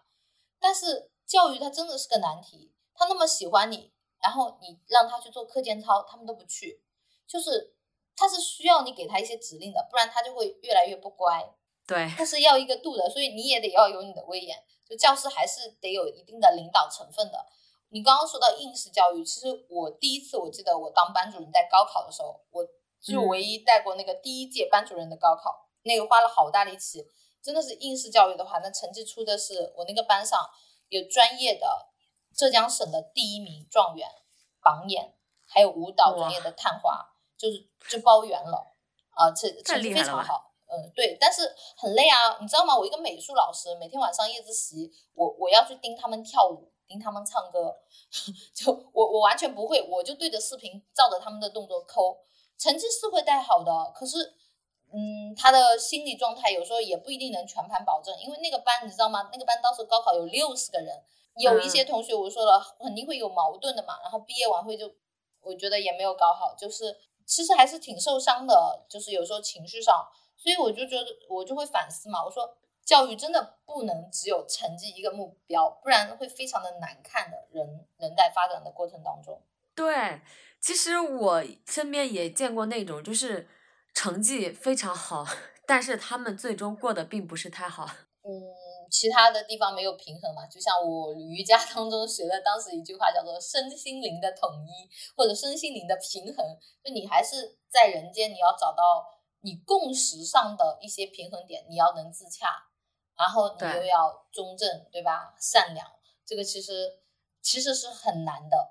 [0.59, 1.09] 但是。
[1.31, 6.83] 教育它真的是个难题，他那么喜欢你，然后你让他去做课间操，他们都不去，
[7.25, 7.73] 就是
[8.17, 11.55] 他是需要你给他一些指令的，不然他就会越来越不乖。
[11.87, 17.45] 对，他是要一个度的，所以你也得要有你的威严，就教师还是得有一定的领导成分的。
[17.91, 22.67] 你刚刚说到应试教育，其实我第一次我记得我当班主任带高考的时候，我
[22.99, 27.07] 就唯一带过那个第一届班主任的高考，那个花了好大力气，
[27.41, 30.37] 真的是应试教育的话，那成绩出的是我那个班上。
[30.91, 31.87] 有专业的
[32.35, 34.07] 浙江省的第一名状元
[34.61, 35.15] 榜眼，
[35.47, 38.75] 还有舞蹈专业的探花，就是就包圆了
[39.11, 40.51] 啊，成成绩非常好。
[40.67, 42.77] 嗯，对，但是很累啊，你知道吗？
[42.77, 47.73] 我一个美术老师，每天晚上夜自习，我我要去盯他们跳舞，盯他们唱歌，
[48.53, 52.17] 就我我完全不会，我就对着视频照着他们的动作抠，
[52.57, 54.33] 成绩是会带好的，可是，
[54.93, 59.29] 嗯，他的心理状态有时候也不一定能全盘保证，因为那个班你知道吗？
[59.31, 61.01] 那个班当时高考有六十个人，
[61.37, 64.91] 有一些同学我说了肯定会有矛盾的嘛，然后毕业晚会就
[65.41, 70.07] 我觉得也没有搞好，就是其实还是挺受伤的，就是有时候情绪上。
[70.37, 72.25] 所以我就觉得，我就会反思嘛。
[72.25, 77.37] 我说，教育真的不能只有成绩一个目标，不然会非常的难看的。
[77.51, 79.39] 人人在发展的过程当中，
[79.75, 80.19] 对，
[80.59, 83.47] 其实我身边也见过那种，就是
[83.93, 85.25] 成绩非常好，
[85.65, 87.85] 但是他们最终过得并不是太好。
[88.23, 88.31] 嗯，
[88.89, 90.45] 其他的地方没有平衡嘛。
[90.47, 96.45] 就像我瑜伽 当中学的，当时一句话叫做“身心灵的统一”或者“身心灵的平衡”，
[96.83, 99.19] 就你还是在人间，你要找到。
[99.43, 102.45] 你共识上的一些平衡点，你要能自洽，
[103.17, 105.33] 然后你又要中正，对吧？
[105.39, 105.83] 善良，
[106.23, 106.99] 这个其实
[107.41, 108.69] 其实是很难的，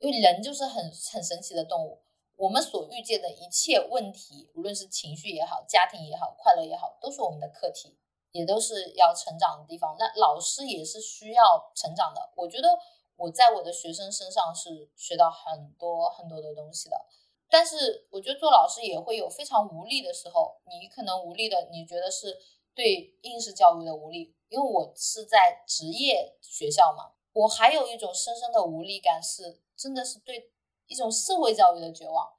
[0.00, 2.03] 因为人就是很很神奇的动物。
[2.36, 7.96] 我们所遇见的一切问题，无论是情绪也好，家庭也好，快乐也好，都是我们的课题，
[8.32, 9.96] 也都是要成长的地方。
[9.98, 12.32] 那老师也是需要成长的。
[12.36, 12.68] 我觉得
[13.16, 17.06] 我在我的学生身上是学到很多很多的东西的。
[17.48, 22.36] 但是我觉得做老师也会有非常无力的时候，你可能无力的，你觉得是
[22.74, 30.50] 对应试教育的无力，因为我是在职业学校嘛，我还有一种深深的无力感，是真的是对
[30.86, 32.32] 一种社会教育的绝望。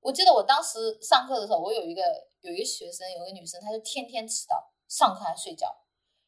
[0.00, 2.02] 我记得我当时上课的时候，我有一个
[2.40, 5.84] 有一个学生，有个女生，她就天天迟到，上课还睡觉，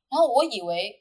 [0.08, 1.00] 然后我以为。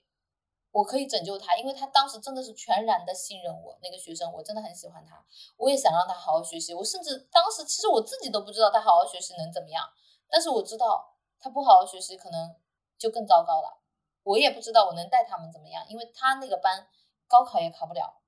[0.73, 3.77] 我可以拯救她，因为她当时真的是全然的信任我。
[3.81, 5.21] 那个学生，我真的很喜欢她，
[5.57, 6.73] 我也想让她好好学习。
[6.73, 9.85] 我甚至当时其实我自己都不知道她好好学习能怎么样，
[10.29, 12.55] 但是我知道他不好好学习可能
[12.97, 13.81] 就更糟糕了。
[14.23, 16.87] 我也不知道我能带他们怎么样，因为他那个班
[17.27, 18.21] 高考也考不了。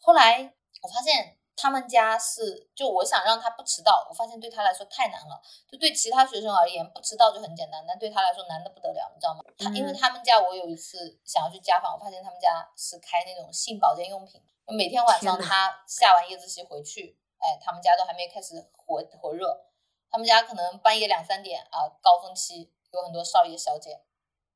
[0.00, 1.37] 后来我发现。
[1.60, 5.42] 他们家是，就我想让他不迟到，我发现对他来说太难了。
[5.68, 9.42] 就对其他学生而言，不迟到就很简单，但对他来说难的不得了，你知道吗？
[9.58, 19.64] 他因为他们家，我有一次想要去家访，我发现他们家是开那种性保健用品，每天晚上他下完夜自习回去，哎，他们家都还没开始火火热，
[20.12, 24.00] 他们家可能半夜两三点啊，高峰期有很多少爷小姐，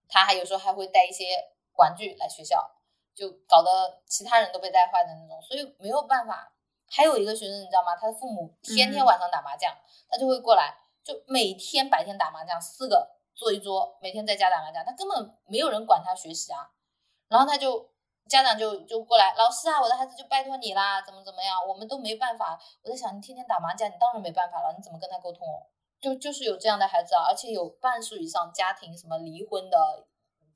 [0.08, 2.70] 他还有时候还会带一些玩具来学校，
[3.12, 6.52] 就搞得其他人都被带坏的那种，所以没有办法。
[6.94, 7.96] 还有一个学生，你知道吗？
[7.96, 9.74] 他的父母天天晚上打麻将，
[10.10, 16.68] 他就会过来，就每天白天打麻将，四个坐一桌，每天在家打麻将，他根本没有人管他学习啊。
[17.28, 17.90] 然后他就
[18.28, 22.60] 家长就就过来，老师啊，我的孩子就拜托你啦，怎么怎么样，我们都没办法。
[22.82, 25.64] 我在想，你天天打麻将，你当然没办法了，你怎么跟他沟通哦？
[25.98, 29.78] 就就是有这样的孩子啊，而且有半数以上家庭什么离婚的，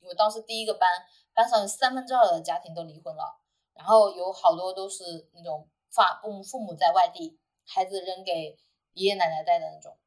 [0.07, 0.87] 我当时第一个班
[1.33, 3.39] 班上有三分之二的家庭都离婚了，
[3.73, 5.67] 然后有好多都是那种。
[5.89, 8.57] 父父母父母在外地，孩子扔给
[8.93, 9.97] 爷爷奶奶带的那种。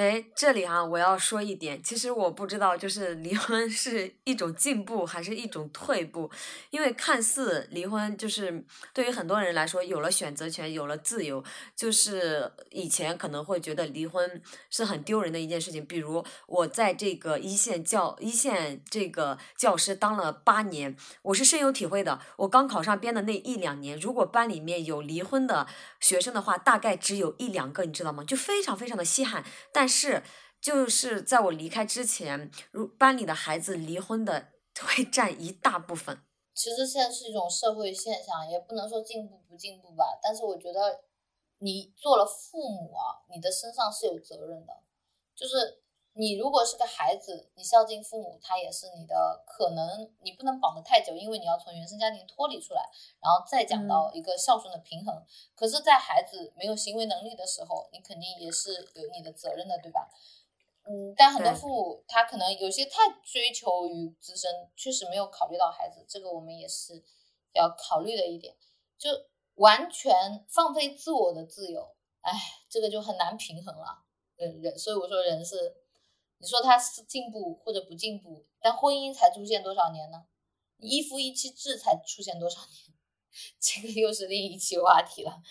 [0.00, 6.30] 哎，这里啊，我要说一点，其实我不知道，就是离婚是一种进步还是一种退步，
[6.70, 11.44] 因为看似离婚就是对于很多人来说有了选择权，有了自由，
[11.76, 15.84] 就是以前可能会觉得离婚是很丢人的一件事情。
[15.84, 22.18] 比如我在这个一线教一线这个教师当了八年，我是深有体会的。
[22.38, 25.66] 我刚考上编的那一两年，如果班里面有离婚的
[26.00, 28.24] 学生的话，大概只有一两个，你知道吗？
[28.24, 29.44] 就非常非常的稀罕。
[29.70, 30.22] 但是，
[30.60, 36.22] 就是在我离开之前，如班里的孩子离婚的会占一大部分。
[36.54, 40.18] 其实现在是一种社会现象，也不能说进步不进步吧。
[40.22, 41.00] 但是我觉得，
[41.58, 44.82] 你做了父母啊，你的身上是有责任的，
[45.34, 45.79] 就是。
[46.20, 52.82] 你如果是个孩子，你孝敬父母，他也是你的可能，你不能绑得太久，因为你要从原生家庭脱离出来，
[53.22, 55.24] 然后再讲到一个孝顺的平衡。
[55.54, 60.10] 可是，在孩子没有行为能力的时候，你肯定也是有你的责任的，对吧？
[60.84, 67.02] 嗯，但很多父母他可能有些太追求于自身，确实没有考虑到孩子，这个我们也是
[67.54, 68.54] 要考虑的一点，
[68.98, 69.08] 就
[69.54, 72.30] 完全放飞自我的自由，哎，
[72.68, 74.04] 这个就很难平衡了。
[74.36, 75.79] 嗯，人，所以我说人是。
[76.40, 80.24] 你说他是进步或者不进步，但婚姻才出现多少年呢？
[80.78, 82.96] 一夫一妻制才出现多少年？
[83.60, 85.42] 这个又是另一期话题了。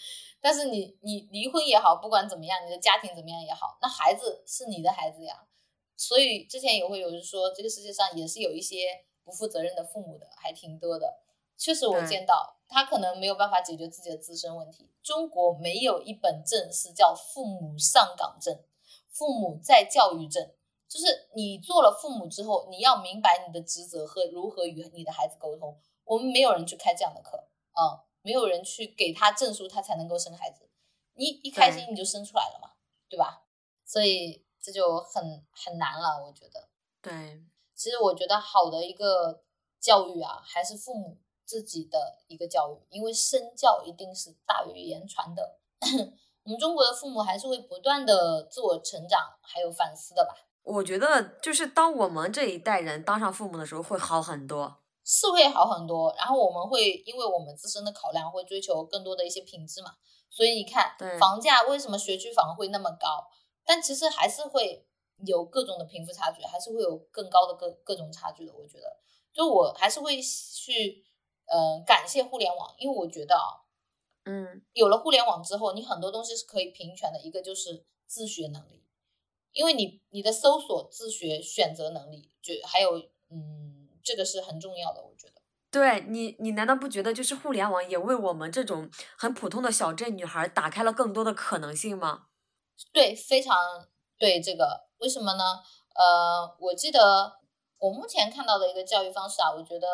[0.41, 5.45] 但是你你离婚也好，不管怎么样，你的家庭怎么样也好，那孩子是你的孩子呀。
[5.95, 11.21] 所以之前也会有人说，这个世界上也是有一些不负责任的父母的，还挺多的。
[11.57, 14.89] 确实我见到他可能没有办法解决自己的自身问题。
[15.03, 18.63] 中国没有一本证是叫父母上岗证、
[19.09, 20.53] 父母在教育证，
[20.89, 25.79] 就是你做了父母之后，你要明白你的职责和如何与你的孩子沟通。
[26.03, 27.37] 我们没有人去开这样的课，
[27.73, 30.67] 嗯，没有人去给他证书，他才能够生孩子。
[31.13, 32.71] 你一开心你就生出来了嘛，
[33.07, 33.45] 对吧？
[33.85, 36.67] 所以这就很很难了，我觉得。
[37.01, 37.43] 对，
[37.75, 39.43] 其实我觉得好的一个
[39.79, 45.59] 教育啊，还是父母自己的一个教育，因为身教一定是大于言传的。
[46.43, 54.77] 我们中国的父母还是会不断的自我成长，还有反思的吧，我觉得就是当我们这一代人当上父母的时候会好很多。
[55.03, 56.13] 是会好很多。
[56.17, 59.93] 然后我们会因为我们自身的考量，会追求更多的一些品质嘛。
[60.29, 63.27] 所以你看对，房价为什么学区房会那么高？
[63.65, 64.85] 但其实还是会
[65.25, 68.53] 有各种的贫富差距，还是会有更高的各各种差距的。
[68.53, 68.97] 我觉得，
[69.33, 71.03] 就我还是会去，
[71.47, 73.65] 呃，感谢互联网，因为我觉得啊，
[74.25, 77.19] 嗯，有了互联网之后，你很多东西是可以平权的。
[77.19, 78.85] 一个就是自学能力，
[79.51, 82.97] 因为你你的搜索、自学、选择能力，就还有
[83.29, 85.41] 嗯，这个是很重要的，我觉得。
[85.71, 92.27] 对你，你难道不觉得就是互联网也为我们这种很普通的小镇女孩打开了更多的可能性吗？
[92.91, 95.43] 对，非常对这个，为什么呢？
[95.93, 97.39] 呃，我记得
[97.77, 99.87] 我目前看到的一个教育方式啊，我觉得，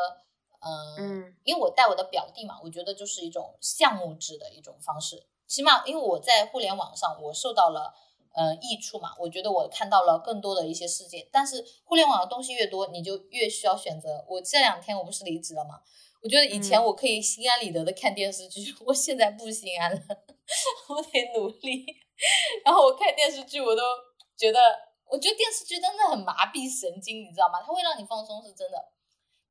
[0.62, 7.94] 呃、嗯因为我带我的表弟嘛，我觉得就是一种项目制的一种方式，起码因为我在互联网上我受到了
[8.36, 14.26] 呃益处嘛，我觉得我看到了更多的一些世界，但是互联网的东西越多，你就越需要选择。
[14.28, 15.82] 我这两天我不是离职了嘛，
[16.22, 20.00] 我觉得以前嗯我可以心安理得的看电视剧， 我现在不心安了，
[20.90, 21.86] 我得努力。
[22.64, 23.82] 然后我看电视剧，我都
[24.38, 24.60] 觉得，
[25.06, 27.62] 我觉得电视剧真的很麻痹神经，你知道吗？
[27.62, 28.92] 它会让你放松，是真的，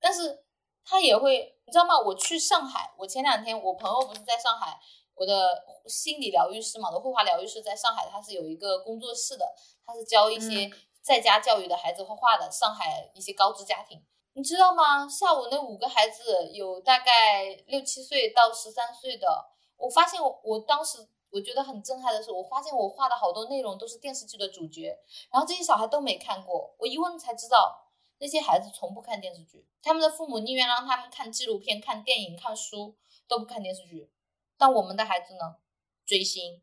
[0.01, 0.45] 但是
[0.83, 1.99] 它也会，你知道吗？
[1.99, 4.81] 我去上海，我前两天我朋友不是在上海，
[5.15, 14.03] 我的心理疗愈师嘛，我的绘画疗愈师在上海，他是有一个工作室的，他是教一些在家教育的孩子画画的，上海一些高知家庭。
[14.37, 15.09] 你知道吗？
[15.09, 19.47] 下午那五个孩子有大概六七岁到十三岁的，
[19.77, 24.99] 我发现我我当时我觉得很震撼的是，我发现我画的好多内容都是电视剧的主角，
[25.31, 32.97] 然后这些小孩都没看过，我一问才知道，那些孩子从不看电视剧，他们的父母宁愿让他们看纪录片、看电影、看书，
[33.29, 34.11] 都不看电视剧。
[34.57, 35.57] 但我们的孩子呢，
[36.07, 36.63] 追星，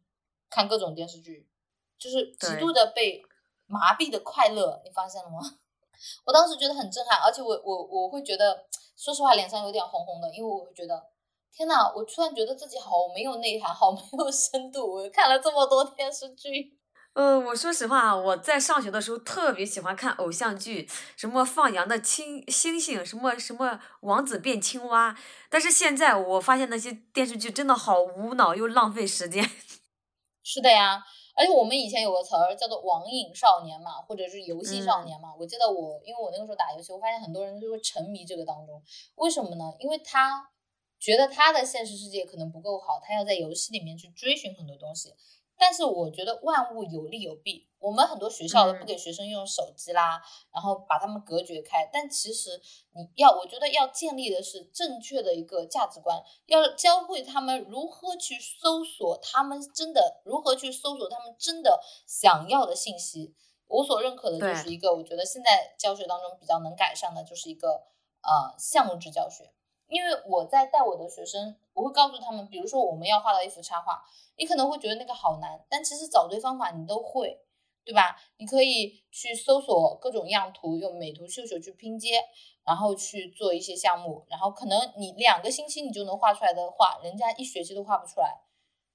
[0.50, 1.50] 看各种电视剧，
[1.98, 3.22] 就是极度的被
[3.68, 5.40] 麻痹的快乐，你发现了吗？
[6.26, 8.66] 我当时觉得很震撼，而且我我我会觉得，
[8.98, 11.12] 说实话，脸上有点红红的，因为我会觉得，
[11.52, 14.96] 天呐，我突然觉得自己好没有内涵，好没有深度。
[14.96, 16.80] 我看了这么多电视剧，
[17.14, 25.18] 呃，我说实话，我在上学的时候特别喜欢看偶像剧，什么放羊的青星星，什么什么王子变青蛙。
[25.50, 29.44] 但是现在我发现那些电视剧真的好无脑又浪费时间。
[30.42, 31.04] 是的呀，
[31.36, 35.36] 而且我们以前有个词儿叫做网瘾少年嘛，或者是游戏少嗯年嘛。
[35.38, 38.82] 我记得我，因为我那个时候打游戏，我发现很多人就会沉迷这个当中。
[39.16, 39.74] 为什么呢？
[39.80, 40.50] 因为他
[40.98, 45.14] 觉得他的现实世界可能不够好，他要在游戏里面去追寻很多东西。
[45.62, 50.20] 但是我觉得万物有利有弊，我们很多学校都不嗯给学生用手机啦，
[50.52, 51.88] 然后把他们隔绝开。
[51.94, 52.60] 但其实
[52.96, 63.36] 你要，我觉得要建立的是正确的一个价值观，要教会他们如何去搜索他们真的如何去搜索他们真的想要的信息。
[63.68, 67.84] 我所认可的就是一个，我觉得现在教学当中比较能改善的，就是一个
[68.24, 69.54] 呃项目制教学。
[69.92, 74.02] 因为我在带我的学生，我会告诉他们，比如说我们要画到一幅插画，
[74.38, 77.42] 你可能会觉得那个好难，但其实找对方法你都会，
[77.84, 78.16] 对吧？
[78.38, 82.24] 你可以去搜索各种样图，用美图秀秀去拼接，
[82.64, 88.40] 然后去做一些项目，然后可能你两个星期你就能画出来的画，人家一学期都画不出来，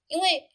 [0.07, 0.49] 因为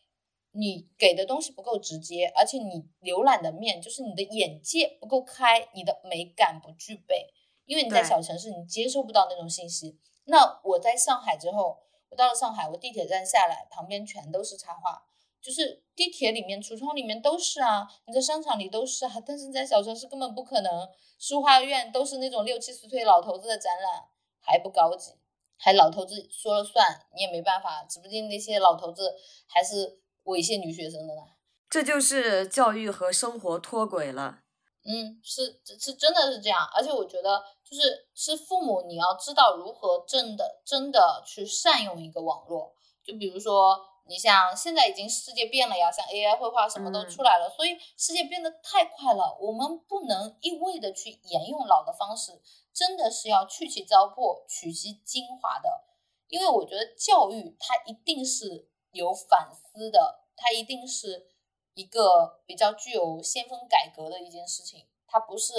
[0.54, 7.32] 你给的东西不够直接，而且你浏览的面就是你的眼界不够开，你的美感不具备，
[7.66, 10.00] 因为你在小城市你接收不到那种信息。
[10.26, 15.04] 那我在上海之后，我到了上海，我地铁站下来，旁边全都是插画，
[15.42, 20.90] 就是地铁里面、橱窗里面都是啊，你在商场里都是啊，但是在小城市根本不可能。
[21.20, 24.06] 书画院都是那种六七十岁老头子的展览，
[24.40, 25.14] 还不高级，
[25.56, 29.16] 还老头子说了算，你也没办法，指不定那些老头子
[29.48, 31.22] 还是猥亵女学生的呢。
[31.70, 34.40] 这就是教育和生活脱轨了。
[34.84, 42.74] 嗯，是是真的是这样，而且我觉得就是是父母你要知道如何真的真的去善用一个网络，
[43.04, 47.10] 就比如说你像现在已经世界变了呀，像 AI 绘画什么都嗯。
[47.10, 52.42] 出来了，所以世界变得太快了，我们不能一味的去沿用老的方式，
[52.74, 55.86] 真的是要去其糟粕，取其精华的。
[56.28, 61.28] 因为我觉得教育它一定是有反思的，它一定是
[61.74, 65.54] 一个比较具有先锋改革的一件事情，它不是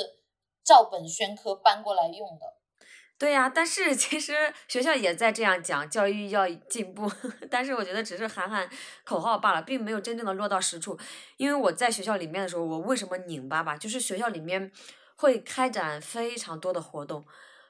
[0.64, 2.58] 照本宣科搬过来用的。
[3.18, 7.08] 对呀，但是其实学校也在这样讲，教育要进步，
[7.48, 8.68] 但是我觉得只是喊喊
[9.04, 10.98] 口号罢了，并没有真正的落到实处。
[11.36, 13.76] 因为我在学校里面的时候，我为什么拧巴吧？
[13.76, 14.72] 就是学校里面
[15.14, 17.24] 会开展非常多的活动，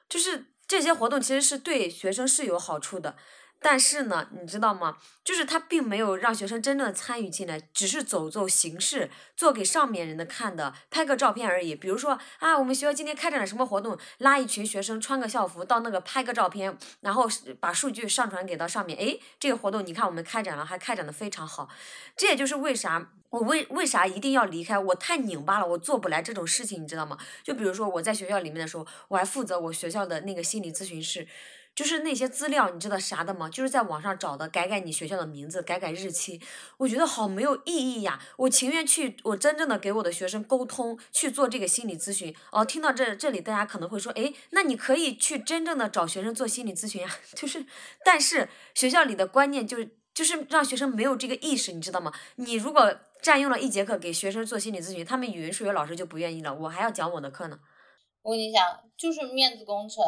[0.09, 3.15] 就是这些活动其实是对学生是有好处的。
[3.63, 4.97] 但是呢，你知道吗？
[5.23, 11.73] 就是他并没有让学生真正参与进来，只是走走形式，做给上面人的看的，拍个照片而已。
[11.73, 17.25] 比如说啊，我们学校今天开展了什么活动，拉一群学生穿个校服到那个拍个照片，然后
[17.61, 18.99] 把数据上传给到上面。
[18.99, 21.69] 诶，这个活动你看我们开展了，还开展的非常好。
[22.17, 27.17] 这也就是为啥我为为啥一定要离开，我太拧巴了，我做不来这种事情，你知道吗？
[27.41, 31.25] 就比如说我在学校里面的时候，我还负责我学校的那个心理咨询室。
[31.75, 33.49] 就是那些资料，你知道啥的吗？
[33.49, 36.39] 就是在网上找的，改改你学校的名字，改改日期，
[36.77, 38.19] 我觉得好没有意义呀！
[38.37, 42.35] 我情愿去，我真正的给我的学生沟通，去做这个心理咨询。
[42.51, 47.09] 哦，听到这这里，大家可能会说，哎，那你可以去真正的找学生做心理咨询呀。
[47.33, 47.65] 就是，
[48.05, 52.13] 但是学校里的观念就是，就是让学生没有这个意识，你知道吗？
[52.35, 57.57] 你如果占用了一节课给学生做心理咨询，他们语文、数学老师就不愿意了，我还要讲我的课呢。
[58.21, 58.63] 我跟你讲，
[58.95, 60.03] 就是面子工程。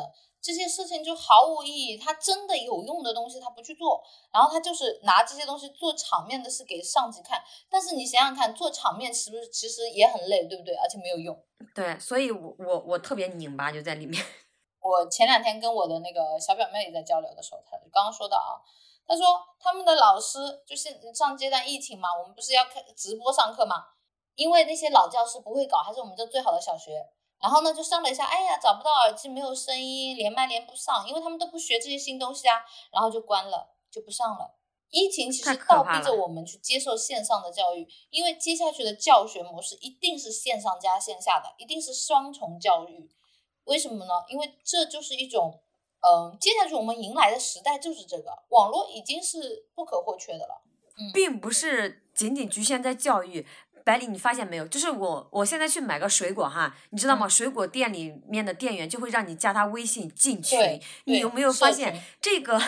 [0.46, 4.00] 这些事情就毫无意义，他真的有用的东西他不去做，
[4.32, 7.42] 然后他就是拿这些东西做场面的事给上级看。
[7.68, 10.76] 但是你想想看，做场面是不是其实也很累，对不对？
[10.76, 11.36] 而且没有用。
[11.74, 14.24] 对，所以我我我特别拧巴，就在里面。
[14.80, 18.62] 我前两天跟我的那个小表妹也在交流的时候，她就刚刚说到啊，
[19.08, 19.26] 她说
[19.60, 23.84] 他们的老师就是上阶段疫情嘛，我们不是要开直播上课嘛，
[24.36, 27.04] 因为那些老教师不会搞，还是我们这最好的小学。
[27.46, 34.56] 然后呢，就上了一下，哎呀，找不到耳机，没有声音，连麦连不上，因为他们都不学这些新东西啊，然后就关了，就不上了。
[34.90, 43.12] 疫情其实倒逼着我们去接受线上的教育，因为接下去的教学模式一定是线上加线下的，一定是双重教育。
[43.66, 44.14] 为什么呢？
[44.28, 45.60] 因为这就是一种，
[46.02, 50.64] 嗯，接下去我们迎来的时代就是这个，网络已经是不可或缺的了。
[50.98, 53.46] 嗯，并不是仅仅局限在教育。
[53.86, 54.68] 百里，你发现没有？
[54.68, 57.30] 就是我，我现在去买个水果哈，你知道吗？
[57.30, 60.60] 水果店里面的店员就会让你加他微信进群。
[61.04, 62.60] 你有没有发现这个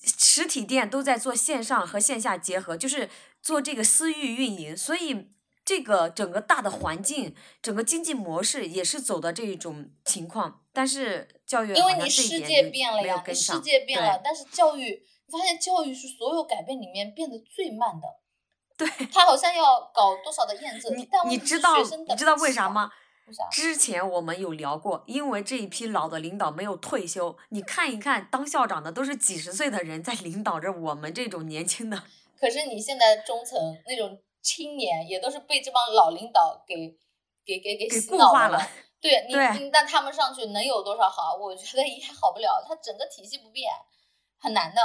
[0.00, 3.10] 实体店都在做线上和线下结合，就是
[3.42, 5.30] 做这个私域运营，所以
[5.64, 10.62] 这个整个大的环境，整个经济模式也是走的这一种情况。
[10.72, 18.06] 但是教育因为你世界变了呀，世界变了，但是教育，你发现教育是所有改变里面变得最慢的。
[18.76, 21.76] 对他好像要搞多少的验证，你你知道
[22.08, 22.90] 你知道为啥吗？
[23.50, 32.00] 之前我们有聊过，因为这一批老的领导没有退休，你看一看当校长的都是几十岁的人在领导着我们这种年轻的。
[32.38, 36.96] 可是你现在中层那种青年也都是被这帮老领导给
[37.44, 38.60] 给给给洗脑了。
[39.00, 41.34] 对 你，那他们上去能有多少好？
[41.34, 43.72] 我觉得也好不了，他整个体系不变，
[44.38, 44.82] 很难的。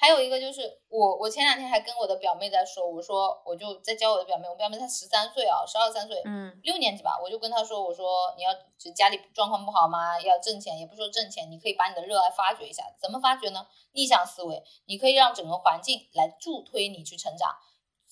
[0.00, 10.20] 还有一个就是我，我前两天还跟我的表妹在说，我说我就在教我的表妹，我表妹才十三岁啊，十二三岁，嗯，六年级吧，我就跟她说，我说你要就家里状况不好嘛？
[10.20, 13.66] 要挣钱，也不说挣钱，你可以把你的热爱发掘一下，怎么发掘呢？
[13.90, 17.56] 逆向思维，你可以让整个环境来助推你去成长，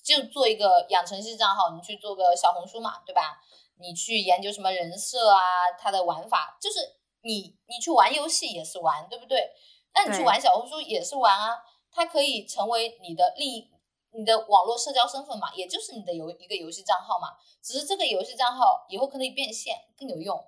[0.03, 3.41] 就做一个养成系账号，你去做个小红书嘛，对吧？
[3.78, 6.80] 你去研究什么人设啊，它的玩法，就是
[7.22, 9.53] 你你去玩游戏也是玩，对不对？
[9.95, 11.57] 那你去玩小红书也是玩啊。
[11.97, 13.71] 它可以成为你的另一
[14.11, 17.29] 你的网络社交身份嘛，也就是你的游一个游戏账号嘛。
[17.63, 20.47] 只是这个游戏账号以后可以变现，更有用。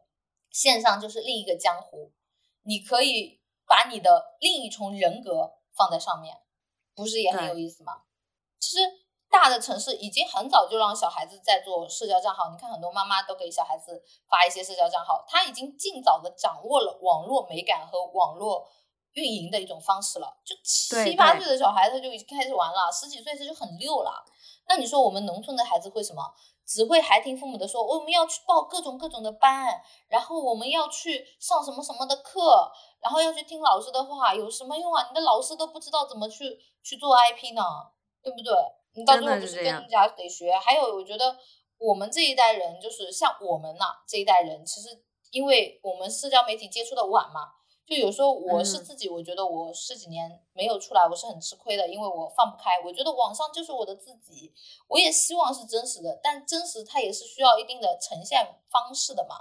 [0.51, 2.13] 线上就是另一个江湖，
[2.65, 6.37] 你可以把你的另一重人格放在上面，
[6.95, 8.03] 不是也很有意思吗？
[8.59, 8.81] 其实
[9.31, 18.69] 大的城市已经很早就让小孩子在做社交账号，你看很多妈妈都给小孩子发一些社交账号，他已经尽早的掌握了网络美感和网络。
[19.15, 24.25] 运营的一种方式了，就七八岁的小孩他就已经开始玩了，十几岁他就很溜了。
[24.69, 26.23] 那你说我们农村的孩子会什么？
[26.67, 35.09] 只会还听父母的说，我们要去报各种各种的班，然后我们要去上什么什么的课，然后要去听老师的话，有什么用啊？
[35.09, 37.63] 你的老师都不知道怎么去去做 IP 呢，
[38.23, 38.53] 对不对？
[38.93, 40.53] 你到最后就是跟人家得学。
[40.53, 41.35] 还有，我觉得
[41.79, 44.89] 我们这一代人，就是像我们呐这一代人，其实
[45.31, 47.49] 因为我们社交媒体接触的晚嘛。
[47.89, 52.79] 就有时候我是自己，我觉得我十几年没有出来，我是很吃亏的，因为我放不开。
[52.85, 54.53] 我觉得网上就是我的自己，
[54.89, 59.37] 我也希望是真实的，但真实它也是需要一定的呈现方式的嘛。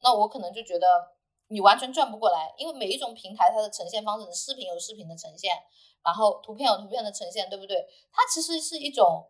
[0.00, 1.12] 那我可能就觉得，
[1.46, 5.52] 你完全转不过来，因为每一种平台它的呈现方式，视频有视频的呈现，
[6.02, 7.86] 然后图片有图片的呈现，对不对？
[8.10, 9.28] 它其实是一种，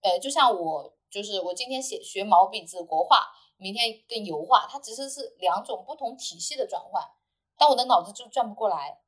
[0.00, 3.28] 呃，就像我就是我今天写学毛笔字国画，
[3.58, 7.08] 明天跟油画，它其实是两种不同体系的转换，
[7.56, 8.98] 但我的脑子就转不过来，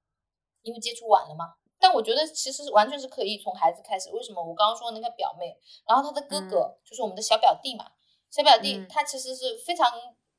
[0.63, 1.55] 因为接触晚了嘛。
[1.79, 4.11] 但我觉得其实完全是可以从孩子开始。
[4.13, 4.43] 为什么？
[4.43, 7.93] 我刚刚说那个表妹，然后她的哥哥就是我们的小表弟嘛，
[8.31, 9.93] 小表弟他其实是非常。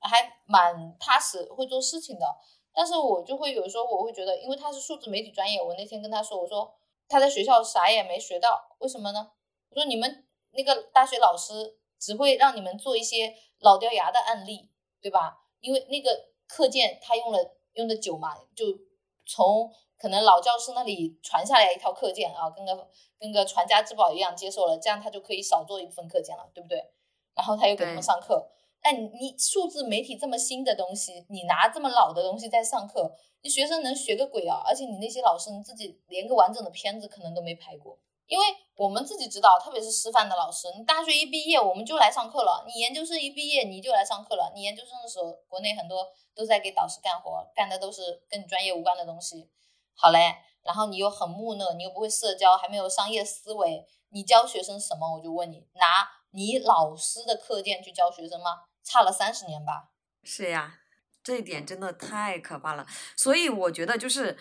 [0.07, 2.27] 还蛮踏实，会做事情的。
[2.71, 6.71] 但是我就会有时候我会觉得，因为他是数字媒体专业，我那天跟他说，我说
[7.07, 9.31] 他在学校啥也没学到，为什么呢？
[9.69, 14.69] 我说你们那个大学老师只会让你们做一些老掉牙的案例，
[15.01, 15.39] 对吧？
[15.59, 17.39] 因为那个课件他用了
[17.76, 18.65] 用的久嘛，就
[19.26, 26.84] 从可能老教师那里传下来一套课件啊，跟个跟个传家之宝一样接受了，这样他就可以少做一部分课件了，对不对？
[27.34, 28.49] 然后他又给他们上课。
[28.82, 34.61] 但，你数字媒体这么新的东西，你拿这么老的东西在上课，你学生能学个鬼啊！
[34.63, 37.97] 而且你那些老师，你自己连个完整的片子可能都没拍过。
[38.28, 38.45] 因为
[38.76, 44.51] 我们自己知道，特别是师范的老师，你大学一毕业我们就来上课了，你研究生一毕业你就来上课了。
[44.55, 49.49] 你研究生的时候，国内很多都在给导师干活，干的都是跟你专业无关的东西。
[49.95, 55.15] 好嘞，然后你又很木讷，你又不会社交，还没有商业思维，你教学生什么？
[55.15, 58.63] 我就问你，拿你老师的课件去教学生吗？
[58.84, 59.89] 差了三十年吧，
[60.23, 60.76] 是呀，
[61.23, 62.86] 这一点真的太可怕了。
[63.15, 64.38] 所以我觉得就是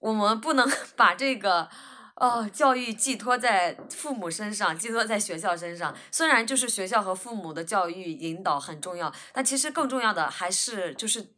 [0.00, 1.68] 我们不能 把这个
[2.16, 5.94] 哦教育寄托在父母身上，寄托在学校身上。
[6.10, 11.34] 虽然就是学校和父母的教育引导很重要，但其实更重要的还是就是。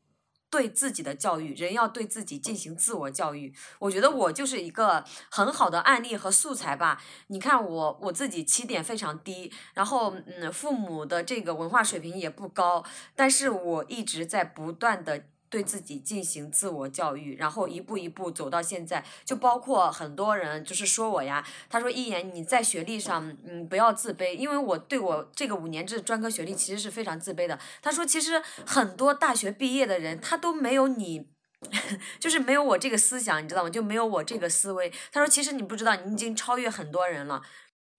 [0.48, 3.52] 对自己的教育，人要对自己进行自我教育。
[3.80, 7.02] 我觉得我就是一个很好的案例和素材吧。
[7.26, 12.84] 你看我，我自己起点非常低，然后嗯，父母的这个文化水平也不高，
[13.16, 15.24] 但是我一直在不断的。
[15.48, 27.58] 对自己进行自我教育，然后一步一步走到现在，就包括很多人就是说我呀，他说一言你在学历上，嗯，不要自卑，因为我对我这个五年制专科学历其实是非常自卑的。
[27.80, 31.28] 他说其实很多大学毕业的人他都没有你，
[32.18, 33.70] 就是没有我这个思想，你知道吗？
[33.70, 34.92] 就没有我这个思维。
[35.12, 37.42] 他说其实你不知道，你已经超越很多人了。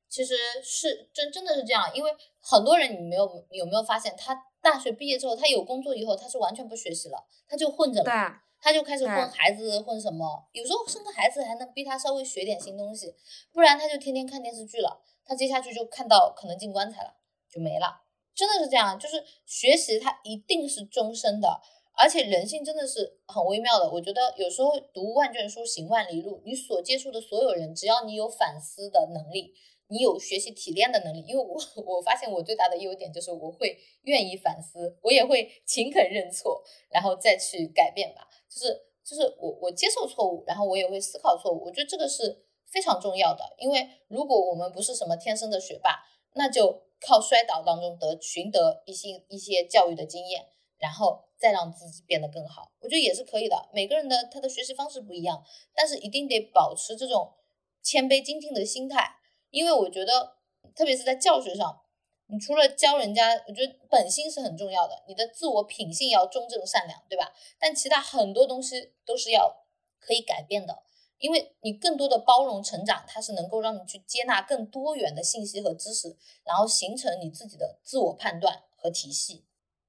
[0.10, 4.36] 其实是真真的是这样，因为很多人你没有有没有发现他。
[4.70, 10.48] 大学毕业之后，他有工作以后，他是完全不学习了，他就混着了，他就开始混孩子，混什么？
[10.52, 13.16] 有时候生个孩子还能逼他稍微学点新东西，
[13.54, 15.02] 不然他就天天看电视剧了。
[15.26, 17.14] 他接下去就看到可能进棺材了，
[17.50, 18.02] 就没了。
[18.36, 21.62] 真的是这样，就是学习它一定是终身的，
[21.98, 23.90] 而且人性真的是很微妙的。
[23.90, 29.54] 我觉得有时候读万卷书，行万里路，你所接触的所有人，只要你有反思的能力。
[29.90, 38.28] 你有学习提炼的能力，因为我 我发现我最大的优点就是我会愿意反思，我也会勤恳认错，然后再去改变吧。
[38.50, 41.64] 就是就是我我接受错误，然后我也会思考错误。
[41.64, 52.74] 我觉得这个是非常重要的，因为如果我们不是什么天生的学霸，那就靠摔倒当中得寻得一些一些教育的经验，然后再让自己变得更好。
[52.82, 53.70] 我觉得也是可以的。
[53.72, 57.34] 每个人的他的学习方式不一样，但是一定得保持这种
[57.82, 59.16] 谦卑精进的心态。
[59.50, 60.38] 因为我觉得，
[60.76, 61.82] 特别是在教学上，
[62.28, 67.34] 你除了教人家，我觉得本心是很重要的，你的自我品性要忠正善良，对吧？
[67.58, 69.66] 但其他很多东西都是要
[70.00, 70.84] 可以改变的，
[71.18, 79.47] 因为你更多的包容成长，它是能够让你去接纳更多元的信息和知识，然后形成你自己的自我判断和体系。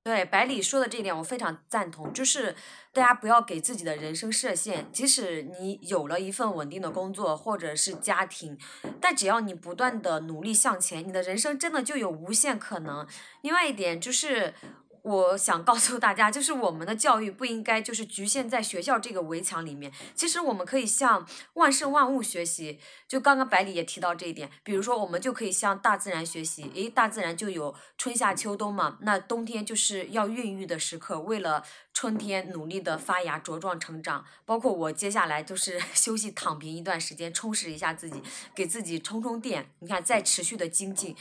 [0.09, 2.11] 对百里说的这一点，我非常赞同。
[2.15, 2.57] 就是
[2.95, 8.57] 大家不要给自己的人生设限，即使你有了一份稳定的工作或者是家庭，
[9.03, 13.07] 但只要你不断的努力向前，你的人生真的就有无限可能。
[13.43, 14.55] 另外一点就是。
[15.03, 19.93] 我想告诉大家，就是我们的教育不应该就是局限在学校这个围墙里面。
[20.15, 22.79] 其实我们可以向万事万物学习。
[23.07, 26.71] 就刚刚百里也提到这一点，比如说我们就可以向大自然学习。
[26.75, 34.27] 诶，大自然就有春夏秋冬嘛，那冬天就是要孕育的时刻，为了春天努力的发芽茁壮成长。
[34.45, 38.23] 包括我接下来就是 休息躺平一段时间，充实一下自己，
[38.55, 39.71] 给自己充充电。
[39.79, 41.17] 你看，再持续的精进。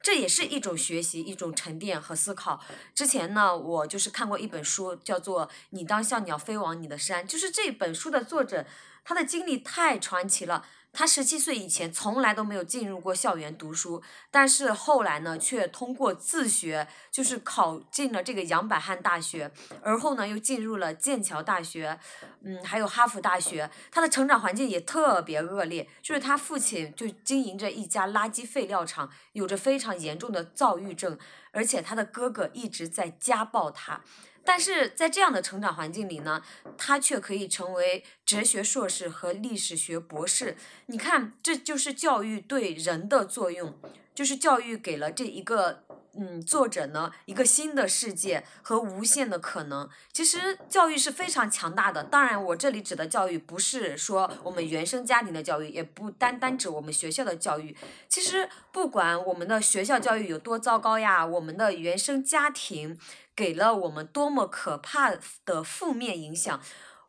[0.00, 2.60] 这也是一种学习，一种沉淀和思考。
[2.94, 8.64] 之前呢，我就是看过一本书，叫做《你当像鸟飞往你的山》，就是这本书的作者，
[9.04, 10.64] 他的经历太传奇了。
[10.92, 19.50] 他十七岁以前从来都没有进入过校园读书，但是后来呢，却通过自学，就是考进了这个杨百翰大学，
[19.82, 22.00] 而后呢，又进入了剑桥大学，
[22.42, 23.70] 嗯，还有哈佛大学。
[23.90, 31.16] 他的成长环境也特别恶劣，就是他父亲就经营着一家垃圾废料厂，有着非常严重的躁郁症，
[31.52, 34.00] 而且他的哥哥一直在家暴他。
[34.48, 36.42] 但是在这样的成长环境里呢，
[36.78, 40.56] 他却可以成为哲学硕士和历史学博士。
[40.86, 43.78] 你看，这就是教育对人的作用，
[44.14, 45.84] 就是教育给了这一个。
[46.20, 49.88] 嗯，作者呢，一个新的世界和无限的可能。
[50.12, 52.02] 其实教育是非常强大的。
[52.02, 57.76] 当然，我这里指的教育不是说我们原生家庭的教育，也不单单指我们学校的教育。
[58.08, 62.98] 其实，不管我们的学校教育有多糟糕呀，我们的原生家庭
[63.38, 65.14] 给了我们多么可怕
[65.44, 66.60] 的负面影响，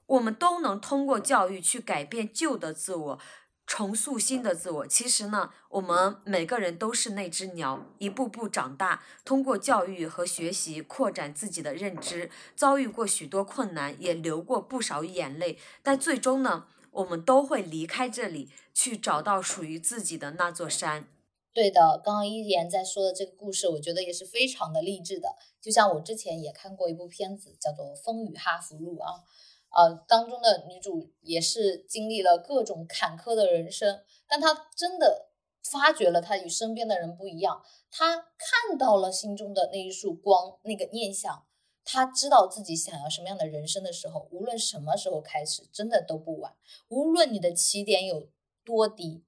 [0.05, 3.19] 我们都能通过教育去改变旧的自我。
[3.65, 4.85] 重塑新的自我。
[4.85, 15.57] 其实呢，我们每个人都是那只鸟，一步步长大，通过教育和学习扩展自己的认知，遭遇过许多困难，也流过不少眼泪。
[15.81, 21.07] 但最终呢，我们都会离开这里，去找到属于自己的那座山。
[21.51, 25.35] 对的，刚刚一言在说的这个故事，我觉得也是非常的励志的。
[25.59, 29.23] 就像我之前也看过一部片子，叫做《风雨哈佛路》啊。
[29.71, 35.29] 呃，当中的女主也是经历了各种坎坷的人生，但她真的
[35.63, 41.45] 发觉了她与身边的人不一样，她看到了心中的那一束光，那个念想，
[41.83, 46.55] 她知道自己想要什么样的人生的时候，无论什么时候开始，真的都不晚。
[46.87, 48.27] 无论你的起点有
[48.63, 49.23] 多低，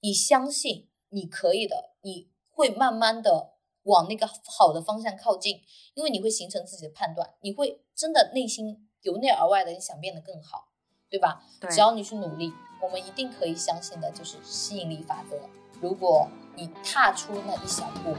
[0.00, 3.54] 你相信你可以的，你会慢慢的
[3.84, 5.62] 往那个好的方向靠近，
[5.94, 8.90] 因为你会形成自己的判断，你会真的内心。
[9.04, 10.68] 由内而外的，你想变得更好，
[11.10, 11.42] 对吧？
[11.70, 12.50] 只要你去努力，
[12.82, 15.38] 我们一定可以相信的，就是吸引力法则。
[15.78, 18.12] 如果你踏出那一小步，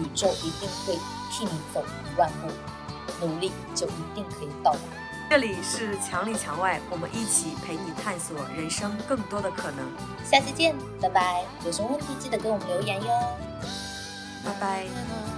[0.00, 0.94] 宇宙一定会
[1.30, 2.48] 替你走一万步，
[3.26, 5.11] 努力就一定可以到达。
[5.32, 9.90] 这里是墙里墙外，我们一起陪你探索人生更多的可能。
[10.22, 11.42] 下期见，拜拜！
[11.64, 13.08] 有什么问题记得给我们留言哟。
[14.44, 15.31] 拜拜。